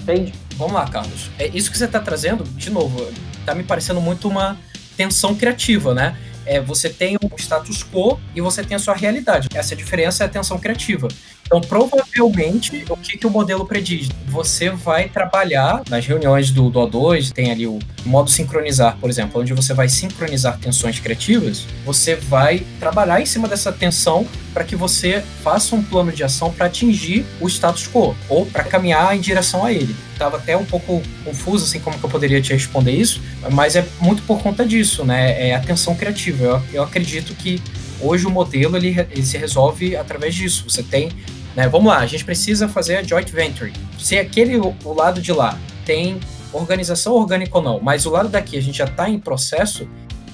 entende? 0.00 0.32
Vamos 0.56 0.74
lá, 0.74 0.88
Carlos. 0.88 1.30
É 1.38 1.48
isso 1.48 1.70
que 1.70 1.78
você 1.78 1.84
está 1.84 2.00
trazendo, 2.00 2.44
de 2.44 2.70
novo, 2.70 3.04
tá 3.44 3.54
me 3.54 3.62
parecendo 3.62 4.00
muito 4.00 4.28
uma 4.28 4.56
tensão 4.96 5.34
criativa, 5.34 5.94
né? 5.94 6.16
é, 6.46 6.60
você 6.60 6.88
tem 6.88 7.16
o 7.16 7.36
status 7.36 7.84
quo 7.84 8.18
e 8.34 8.40
você 8.40 8.62
tem 8.62 8.76
a 8.76 8.78
sua 8.78 8.94
realidade. 8.94 9.48
Essa 9.54 9.74
diferença 9.76 10.22
é 10.22 10.26
a 10.26 10.28
atenção 10.28 10.58
criativa. 10.58 11.08
Então, 11.44 11.60
provavelmente, 11.60 12.84
o 12.88 12.96
que, 12.96 13.18
que 13.18 13.26
o 13.26 13.30
modelo 13.30 13.66
prediz? 13.66 14.08
Você 14.26 14.70
vai 14.70 15.08
trabalhar 15.08 15.82
nas 15.88 16.06
reuniões 16.06 16.50
do, 16.50 16.70
do 16.70 16.80
O2, 16.80 17.30
tem 17.32 17.50
ali 17.50 17.66
o 17.66 17.78
modo 18.06 18.30
sincronizar, 18.30 18.96
por 18.98 19.10
exemplo, 19.10 19.40
onde 19.40 19.52
você 19.52 19.74
vai 19.74 19.88
sincronizar 19.88 20.58
tensões 20.58 20.98
criativas, 20.98 21.66
você 21.84 22.14
vai 22.14 22.60
trabalhar 22.80 23.20
em 23.20 23.26
cima 23.26 23.46
dessa 23.46 23.70
tensão 23.70 24.26
para 24.52 24.64
que 24.64 24.76
você 24.76 25.22
faça 25.42 25.74
um 25.74 25.82
plano 25.82 26.12
de 26.12 26.22
ação 26.22 26.52
para 26.52 26.66
atingir 26.66 27.24
o 27.40 27.48
status 27.48 27.88
quo 27.88 28.14
ou 28.28 28.46
para 28.46 28.64
caminhar 28.64 29.14
em 29.16 29.20
direção 29.20 29.64
a 29.64 29.72
ele. 29.72 29.94
Estava 30.12 30.36
até 30.36 30.56
um 30.56 30.64
pouco 30.64 31.02
confuso 31.24 31.64
assim 31.64 31.80
como 31.80 31.98
que 31.98 32.04
eu 32.04 32.10
poderia 32.10 32.40
te 32.40 32.52
responder 32.52 32.92
isso, 32.92 33.20
mas 33.50 33.76
é 33.76 33.84
muito 34.00 34.22
por 34.22 34.40
conta 34.42 34.64
disso, 34.64 35.04
né? 35.04 35.48
É 35.48 35.54
atenção 35.54 35.94
criativa. 35.94 36.44
Eu, 36.44 36.62
eu 36.74 36.82
acredito 36.82 37.34
que 37.34 37.60
hoje 38.02 38.26
o 38.26 38.30
modelo 38.30 38.76
ele, 38.76 38.88
ele 39.10 39.22
se 39.22 39.38
resolve 39.38 39.96
através 39.96 40.34
disso. 40.34 40.64
Você 40.68 40.82
tem 40.82 41.10
né? 41.54 41.68
Vamos 41.68 41.92
lá, 41.92 41.98
a 41.98 42.06
gente 42.06 42.24
precisa 42.24 42.68
fazer 42.68 42.96
a 42.96 43.02
joint 43.02 43.30
venture. 43.30 43.72
Se 43.98 44.18
aquele 44.18 44.56
o 44.56 44.92
lado 44.92 45.20
de 45.20 45.32
lá 45.32 45.58
tem 45.84 46.18
organização 46.52 47.14
orgânica 47.14 47.56
ou 47.56 47.62
não, 47.62 47.80
mas 47.80 48.06
o 48.06 48.10
lado 48.10 48.28
daqui 48.28 48.56
a 48.56 48.62
gente 48.62 48.78
já 48.78 48.84
está 48.84 49.08
em 49.08 49.18
processo, 49.18 49.88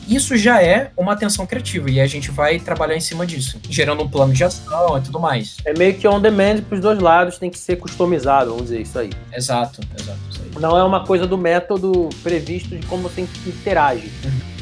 isso 0.08 0.36
já 0.36 0.62
é 0.62 0.90
uma 0.96 1.12
atenção 1.12 1.46
criativa 1.46 1.90
e 1.90 2.00
a 2.00 2.06
gente 2.06 2.30
vai 2.30 2.58
trabalhar 2.58 2.96
em 2.96 3.00
cima 3.00 3.26
disso, 3.26 3.60
gerando 3.68 4.02
um 4.02 4.08
plano 4.08 4.32
de 4.32 4.42
ação 4.42 4.96
e 4.96 5.00
tudo 5.02 5.20
mais. 5.20 5.56
É 5.64 5.76
meio 5.76 5.94
que 5.94 6.08
on 6.08 6.20
demand 6.20 6.62
para 6.62 6.76
os 6.76 6.80
dois 6.80 6.98
lados, 6.98 7.38
tem 7.38 7.50
que 7.50 7.58
ser 7.58 7.76
customizado, 7.76 8.50
vamos 8.50 8.64
dizer 8.64 8.80
isso 8.80 8.98
aí. 8.98 9.10
Exato, 9.32 9.80
exato. 9.98 10.18
Não 10.58 10.76
é 10.76 10.82
uma 10.82 11.04
coisa 11.04 11.26
do 11.26 11.38
método 11.38 12.08
previsto 12.22 12.76
de 12.76 12.86
como 12.86 13.02
você 13.02 13.26
interage. 13.46 14.10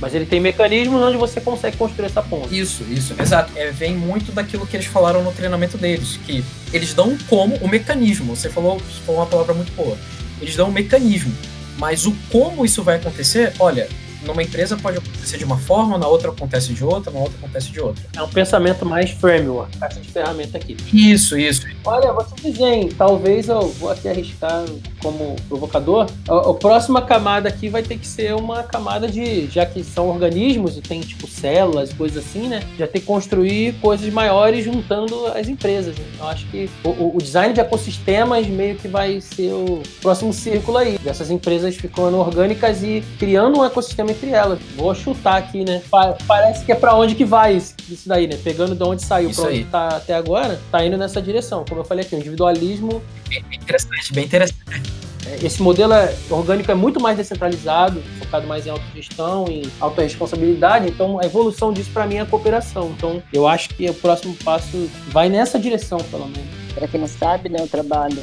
Mas 0.01 0.14
ele 0.14 0.27
tem 0.27 0.40
mecanismos 0.40 1.01
onde 1.01 1.16
você 1.16 1.40
consegue 1.40 1.77
construir 1.77 2.07
essa 2.07 2.22
ponte. 2.22 2.59
Isso, 2.59 2.85
isso, 2.90 3.14
exato. 3.20 3.53
É, 3.57 3.70
vem 3.70 3.96
muito 3.96 4.33
daquilo 4.33 4.66
que 4.66 4.77
eles 4.77 4.87
falaram 4.87 5.22
no 5.22 5.33
treinamento 5.33 5.79
deles, 5.79 6.18
que 6.27 6.44
eles 6.72 6.92
dão 6.92 7.16
como 7.29 7.57
o 7.57 7.68
mecanismo. 7.68 8.37
Você 8.37 8.51
falou, 8.51 8.79
falou 9.05 9.22
uma 9.22 9.27
palavra 9.27 9.55
muito 9.55 9.72
boa. 9.72 9.96
Eles 10.40 10.55
dão 10.57 10.68
um 10.68 10.72
mecanismo. 10.72 11.35
Mas 11.79 12.07
o 12.07 12.14
como 12.31 12.64
isso 12.64 12.83
vai 12.83 12.96
acontecer, 12.96 13.53
olha, 13.59 13.88
numa 14.26 14.42
empresa 14.42 14.76
pode 14.76 14.98
acontecer 14.98 15.38
de 15.38 15.44
uma 15.44 15.58
forma, 15.58 15.96
na 15.96 16.06
outra 16.06 16.30
acontece 16.30 16.72
de 16.72 16.84
outra, 16.84 17.12
na 17.12 17.20
outra 17.20 17.36
acontece 17.38 17.70
de 17.70 17.80
outra. 17.80 18.04
É 18.14 18.22
um 18.22 18.28
pensamento 18.28 18.84
mais 18.84 19.10
framework, 19.10 19.76
caixa 19.78 20.00
de 20.00 20.08
ferramenta 20.08 20.58
aqui. 20.58 20.76
Isso, 20.92 21.38
isso. 21.38 21.66
Olha, 21.84 22.12
dizer, 22.42 22.64
hein, 22.64 22.88
talvez 22.96 23.48
eu 23.48 23.68
vou 23.68 23.90
aqui 23.90 24.08
arriscar 24.08 24.64
como 25.02 25.36
provocador. 25.48 26.06
A, 26.28 26.50
a, 26.50 26.54
próxima 26.54 27.02
camada 27.02 27.48
aqui 27.48 27.68
vai 27.68 27.82
ter 27.82 27.98
que 27.98 28.06
ser 28.06 28.34
uma 28.34 28.62
camada 28.62 29.08
de, 29.08 29.46
já 29.46 29.64
que 29.64 29.84
são 29.84 30.08
organismos 30.08 30.76
e 30.76 30.80
tem 30.80 31.00
tipo 31.00 31.28
células, 31.28 31.92
coisas 31.92 32.24
assim, 32.24 32.48
né? 32.48 32.62
Já 32.78 32.86
ter 32.86 33.00
que 33.00 33.06
construir 33.06 33.74
coisas 33.80 34.12
maiores 34.12 34.64
juntando 34.64 35.26
as 35.26 35.48
empresas. 35.48 35.96
Né? 35.96 36.04
Eu 36.18 36.26
acho 36.26 36.46
que 36.46 36.68
o, 36.82 37.16
o 37.16 37.18
design 37.18 37.54
de 37.54 37.60
ecossistemas 37.60 38.46
meio 38.46 38.76
que 38.76 38.88
vai 38.88 39.20
ser 39.20 39.52
o 39.52 39.82
próximo 40.00 40.32
círculo 40.32 40.78
aí, 40.78 40.98
dessas 40.98 41.30
empresas 41.30 41.76
ficando 41.76 42.16
orgânicas 42.16 42.82
e 42.82 43.02
criando 43.18 43.60
um 43.60 43.64
ecossistema 43.64 44.10
entre 44.16 44.31
elas. 44.31 44.59
Vou 44.74 44.94
chutar 44.94 45.37
aqui, 45.37 45.64
né? 45.64 45.83
Pa 45.90 46.16
parece 46.26 46.64
que 46.64 46.72
é 46.72 46.74
para 46.74 46.94
onde 46.94 47.14
que 47.14 47.24
vai 47.24 47.55
isso, 47.57 47.74
daí, 48.07 48.26
né? 48.26 48.38
Pegando 48.42 48.74
de 48.74 48.83
onde 48.83 49.02
saiu 49.02 49.31
para 49.31 49.44
onde 49.44 49.64
tá 49.64 49.88
até 49.88 50.14
agora, 50.14 50.61
tá 50.70 50.85
indo 50.85 50.96
nessa 50.96 51.20
direção. 51.20 51.64
Como 51.68 51.81
eu 51.81 51.85
falei 51.85 52.05
aqui, 52.05 52.14
o 52.14 52.18
individualismo. 52.18 53.02
Bem 53.29 53.44
interessante, 53.52 54.12
bem 54.12 54.24
interessante. 54.24 54.92
É, 55.26 55.44
esse 55.44 55.61
modelo 55.61 55.92
é, 55.92 56.14
orgânico 56.31 56.70
é 56.70 56.74
muito 56.74 57.00
mais 57.00 57.16
descentralizado, 57.16 58.02
focado 58.20 58.46
mais 58.46 58.66
em 58.66 58.70
autogestão, 58.70 59.46
em 59.48 59.62
autorresponsabilidade. 59.81 60.88
Então, 60.88 61.20
a 61.20 61.26
evolução 61.26 61.72
disso 61.72 61.90
para 61.92 62.07
mim 62.07 62.16
é 62.16 62.20
a 62.20 62.26
cooperação. 62.26 62.92
Então, 62.96 63.22
eu 63.33 63.46
acho 63.46 63.70
que 63.70 63.88
o 63.88 63.94
próximo 63.94 64.35
passo 64.44 64.88
vai 65.09 65.29
nessa 65.29 65.59
direção, 65.59 65.98
pelo 65.98 66.26
menos. 66.26 66.46
Para 66.74 66.87
quem 66.87 67.00
não 67.00 67.09
sabe, 67.09 67.48
né, 67.48 67.59
eu 67.61 67.68
trabalho 67.68 68.22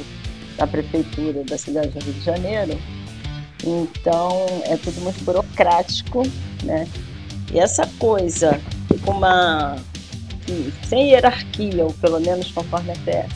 na 0.56 0.66
prefeitura 0.66 1.42
da 1.44 1.58
cidade 1.58 1.88
do 1.88 2.04
Rio 2.04 2.14
de 2.14 2.20
Janeiro 2.20 2.78
então 3.66 4.46
é 4.64 4.76
tudo 4.76 5.00
muito 5.00 5.22
burocrático, 5.24 6.22
né? 6.62 6.86
E 7.52 7.58
essa 7.58 7.86
coisa 7.98 8.60
uma 9.06 9.76
sem 10.88 11.10
hierarquia, 11.10 11.84
ou 11.84 11.92
pelo 11.94 12.20
menos 12.20 12.50
conforme 12.52 12.92
até 12.92 13.26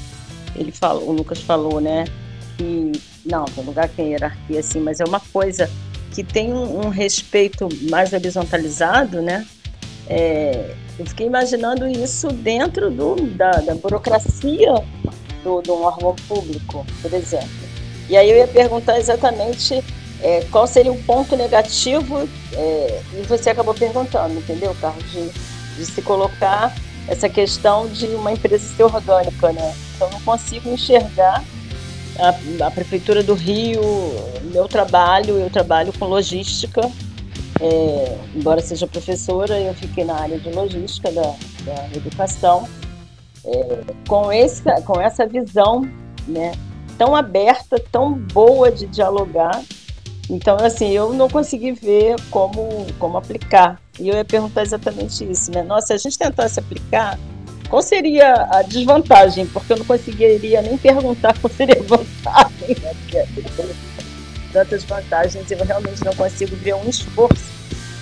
ele 0.55 0.73
falou, 0.73 1.09
o 1.09 1.12
Lucas 1.12 1.41
falou, 1.41 1.81
né? 1.81 2.05
Que 2.57 2.93
não, 3.25 3.45
tem 3.45 3.64
lugar 3.64 3.88
que 3.88 3.97
tem 3.97 4.11
hierarquia 4.11 4.61
assim, 4.61 4.81
mas 4.81 5.01
é 5.01 5.05
uma 5.05 5.21
coisa 5.21 5.71
que 6.12 6.25
tem 6.25 6.53
um, 6.53 6.87
um 6.87 6.88
respeito 6.88 7.69
mais 7.91 8.12
horizontalizado, 8.12 9.23
né? 9.23 9.47
É, 10.09 10.75
eu 10.99 11.07
fiquei 11.07 11.27
imaginando 11.27 11.87
isso 11.87 12.29
dentro 12.29 12.91
do, 12.91 13.14
da, 13.37 13.53
da 13.53 13.75
burocracia 13.75 14.75
do, 15.45 15.62
de 15.62 15.71
um 15.71 15.83
órgão 15.83 16.17
público, 16.27 16.85
por 17.01 17.12
exemplo. 17.12 17.49
E 18.09 18.17
aí 18.17 18.31
eu 18.31 18.37
ia 18.38 18.49
perguntar 18.49 18.99
exatamente 18.99 19.85
é, 20.22 20.44
qual 20.50 20.66
seria 20.66 20.92
o 20.92 21.02
ponto 21.04 21.37
negativo, 21.37 22.28
é, 22.52 23.02
e 23.14 23.22
você 23.22 23.50
acabou 23.50 23.74
perguntando, 23.74 24.35
entendeu, 24.35 24.74
Carlos, 24.81 25.04
de, 25.11 25.28
de, 25.76 25.87
se 25.87 26.02
colocar 26.02 26.74
essa 27.07 27.28
questão 27.28 27.88
de 27.88 28.07
uma 28.07 28.33
empresa 28.33 28.64
ser 28.76 28.83
orgânica, 28.83 29.52
né? 29.52 29.74
Então, 29.94 30.11
não 30.11 30.20
consigo 30.22 30.68
enxergar 30.70 31.42
a, 32.18 32.66
a 32.66 32.70
Prefeitura 32.70 33.22
do 33.22 33.35
Rio, 33.35 33.81
meu 34.52 34.66
trabalho, 34.66 35.38
eu 35.38 35.48
trabalho 35.50 35.92
com 35.96 36.07
logística, 36.07 36.81
é, 37.61 38.18
embora 38.35 38.61
seja 38.61 38.87
professora, 38.87 39.59
eu 39.59 39.74
fiquei 39.74 40.04
na 40.04 40.14
área 40.14 40.38
de 40.38 40.50
logística 40.50 41.11
da, 41.12 41.35
da 41.64 41.96
educação, 41.96 42.68
é, 43.44 43.81
com, 44.07 44.33
esse, 44.33 44.62
com 44.83 45.00
essa 45.00 45.26
visão 45.26 45.88
né, 46.26 46.52
tão 46.98 47.14
aberta, 47.14 47.83
tão 47.90 48.12
boa 48.12 48.70
de 48.70 48.87
dialogar 48.87 49.62
então, 50.31 50.57
assim, 50.61 50.91
eu 50.91 51.12
não 51.12 51.29
consegui 51.29 51.73
ver 51.73 52.17
como, 52.31 52.87
como 52.99 53.17
aplicar. 53.17 53.81
E 53.99 54.09
eu 54.09 54.14
ia 54.14 54.25
perguntar 54.25 54.62
exatamente 54.62 55.29
isso, 55.29 55.51
né? 55.51 55.62
Nossa, 55.62 55.87
se 55.87 55.93
a 55.95 55.97
gente 55.97 56.19
tentasse 56.19 56.61
aplicar, 56.61 57.19
qual 57.69 57.83
seria 57.83 58.35
a 58.51 58.62
desvantagem? 58.62 59.47
Porque 59.47 59.73
eu 59.73 59.79
não 59.79 59.87
conseguiria 59.87 60.61
nem 60.61 60.77
perguntar 60.77 61.37
qual 61.38 61.53
seria 61.53 61.81
a 61.81 61.83
vantagem, 61.83 62.77
né? 62.83 62.95
Tantas 64.53 64.85
vantagens, 64.85 65.51
eu 65.51 65.64
realmente 65.64 66.05
não 66.05 66.14
consigo 66.14 66.55
ver 66.57 66.75
um 66.75 66.88
esforço 66.88 67.51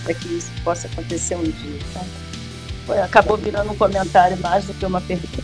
para 0.04 0.14
que 0.14 0.28
isso 0.28 0.50
possa 0.64 0.86
acontecer 0.88 1.36
um 1.36 1.42
dia. 1.42 1.80
Então, 1.90 3.04
acabou 3.04 3.36
virando 3.36 3.72
um 3.72 3.76
comentário 3.76 4.36
mais 4.38 4.64
do 4.64 4.74
que 4.74 4.86
uma 4.86 5.00
pergunta 5.00 5.42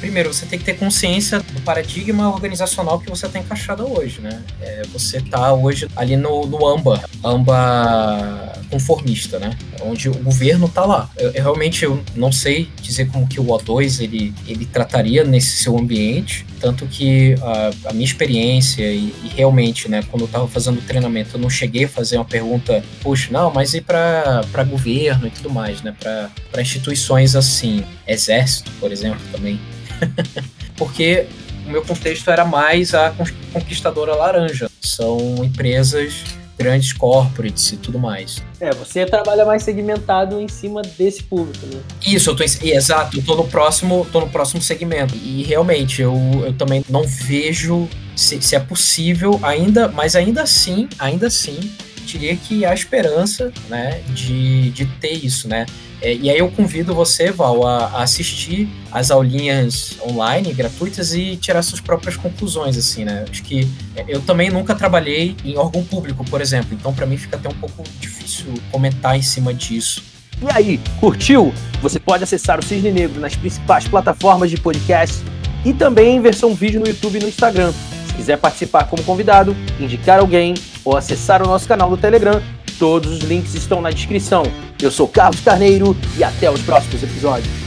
primeiro, 0.00 0.32
você 0.32 0.46
tem 0.46 0.58
que 0.58 0.64
ter 0.64 0.74
consciência 0.74 1.40
do 1.40 1.60
paradigma 1.62 2.28
organizacional 2.30 2.98
que 2.98 3.08
você 3.08 3.26
está 3.26 3.38
encaixado 3.38 3.90
hoje, 3.90 4.20
né? 4.20 4.42
É, 4.60 4.82
você 4.92 5.18
está 5.18 5.52
hoje 5.52 5.88
ali 5.96 6.16
no, 6.16 6.46
no 6.46 6.66
AMBA, 6.66 7.02
AMBA 7.22 8.54
conformista, 8.70 9.38
né? 9.38 9.56
Onde 9.82 10.08
o 10.08 10.14
governo 10.14 10.66
está 10.66 10.84
lá. 10.84 11.08
Eu, 11.16 11.30
eu, 11.30 11.42
realmente 11.42 11.84
eu 11.84 12.02
não 12.16 12.32
sei 12.32 12.68
dizer 12.80 13.06
como 13.06 13.26
que 13.26 13.40
o 13.40 13.44
O2 13.44 14.02
ele, 14.02 14.34
ele 14.46 14.66
trataria 14.66 15.24
nesse 15.24 15.56
seu 15.62 15.78
ambiente, 15.78 16.44
tanto 16.60 16.86
que 16.86 17.34
a, 17.42 17.90
a 17.90 17.92
minha 17.92 18.04
experiência 18.04 18.84
e, 18.90 19.14
e, 19.24 19.32
realmente, 19.36 19.88
né, 19.88 20.02
quando 20.10 20.22
eu 20.22 20.26
estava 20.26 20.48
fazendo 20.48 20.78
o 20.78 20.82
treinamento, 20.82 21.36
eu 21.36 21.40
não 21.40 21.50
cheguei 21.50 21.84
a 21.84 21.88
fazer 21.88 22.16
uma 22.16 22.24
pergunta, 22.24 22.82
puxa, 23.02 23.28
não, 23.30 23.52
mas 23.52 23.74
e 23.74 23.80
para 23.80 24.64
governo 24.68 25.26
e 25.26 25.30
tudo 25.30 25.50
mais, 25.50 25.82
né? 25.82 25.94
Para 26.00 26.62
instituições 26.62 27.36
assim, 27.36 27.84
exército, 28.06 28.70
por 28.80 28.90
exemplo, 28.90 29.20
também. 29.30 29.60
porque 30.76 31.26
o 31.66 31.70
meu 31.70 31.82
contexto 31.82 32.30
era 32.30 32.44
mais 32.44 32.94
a 32.94 33.14
conquistadora 33.52 34.14
laranja. 34.14 34.70
São 34.80 35.44
empresas 35.44 36.24
grandes 36.56 36.92
corporates 36.92 37.72
e 37.72 37.76
tudo 37.76 37.98
mais. 37.98 38.42
É, 38.60 38.70
você 38.70 39.04
trabalha 39.04 39.44
mais 39.44 39.62
segmentado 39.62 40.40
em 40.40 40.48
cima 40.48 40.82
desse 40.82 41.22
público, 41.22 41.66
né? 41.66 41.80
Isso, 42.06 42.30
eu 42.30 42.36
tô 42.36 42.44
em, 42.44 42.70
exato, 42.70 43.18
eu 43.18 43.22
tô 43.24 43.34
no 43.34 43.44
próximo, 43.48 44.06
tô 44.12 44.20
no 44.20 44.28
próximo 44.28 44.62
segmento. 44.62 45.14
E 45.16 45.42
realmente 45.42 46.00
eu, 46.00 46.14
eu 46.44 46.52
também 46.52 46.84
não 46.88 47.04
vejo 47.04 47.88
se, 48.14 48.40
se 48.40 48.54
é 48.54 48.60
possível 48.60 49.38
ainda, 49.42 49.88
mas 49.88 50.14
ainda 50.14 50.42
assim, 50.42 50.88
ainda 50.98 51.26
assim, 51.26 51.58
diria 52.04 52.36
que 52.36 52.64
há 52.64 52.72
esperança, 52.72 53.52
né, 53.68 54.00
de, 54.14 54.70
de 54.70 54.86
ter 54.86 55.12
isso, 55.12 55.48
né? 55.48 55.66
É, 56.00 56.14
e 56.14 56.28
aí 56.28 56.38
eu 56.38 56.50
convido 56.50 56.94
você, 56.94 57.30
Val, 57.30 57.66
a, 57.66 58.02
assistir 58.02 58.68
as 58.92 59.10
aulinhas 59.10 59.96
online 60.06 60.52
gratuitas 60.52 61.14
e 61.14 61.34
tirar 61.36 61.62
suas 61.62 61.80
próprias 61.80 62.14
conclusões, 62.16 62.76
assim, 62.76 63.04
né? 63.04 63.24
Acho 63.30 63.42
que 63.42 63.66
eu 64.06 64.20
também 64.20 64.50
nunca 64.50 64.74
trabalhei 64.74 65.34
em 65.44 65.56
órgão 65.56 65.82
público, 65.82 66.22
por 66.24 66.42
exemplo, 66.42 66.76
então 66.78 66.92
para 66.92 67.06
mim 67.06 67.16
fica 67.16 67.36
até 67.36 67.48
um 67.48 67.54
pouco 67.54 67.82
difícil 67.98 68.46
comentar 68.70 69.16
em 69.16 69.22
cima 69.22 69.54
disso. 69.54 70.02
E 70.42 70.46
aí, 70.50 70.80
curtiu? 71.00 71.54
Você 71.80 71.98
pode 71.98 72.22
acessar 72.22 72.58
o 72.58 72.62
Cisne 72.62 72.92
Negro 72.92 73.20
nas 73.20 73.34
principais 73.34 73.88
plataformas 73.88 74.50
de 74.50 74.58
podcast 74.58 75.24
e 75.64 75.72
também 75.72 76.16
em 76.16 76.20
versão 76.20 76.54
vídeo 76.54 76.80
no 76.80 76.86
YouTube 76.86 77.16
e 77.16 77.22
no 77.22 77.28
Instagram. 77.28 77.72
Se 78.08 78.14
quiser 78.14 78.36
participar 78.36 78.84
como 78.84 79.02
convidado, 79.04 79.56
indicar 79.80 80.18
alguém 80.18 80.54
ou 80.84 80.96
acessar 80.96 81.42
o 81.42 81.46
nosso 81.46 81.66
canal 81.66 81.88
do 81.88 81.96
Telegram, 81.96 82.40
Todos 82.78 83.10
os 83.10 83.20
links 83.20 83.54
estão 83.54 83.80
na 83.80 83.90
descrição. 83.90 84.42
Eu 84.82 84.90
sou 84.90 85.06
Carlos 85.06 85.40
Carneiro 85.40 85.96
e 86.16 86.24
até 86.24 86.50
os 86.50 86.60
próximos 86.62 87.02
episódios. 87.02 87.63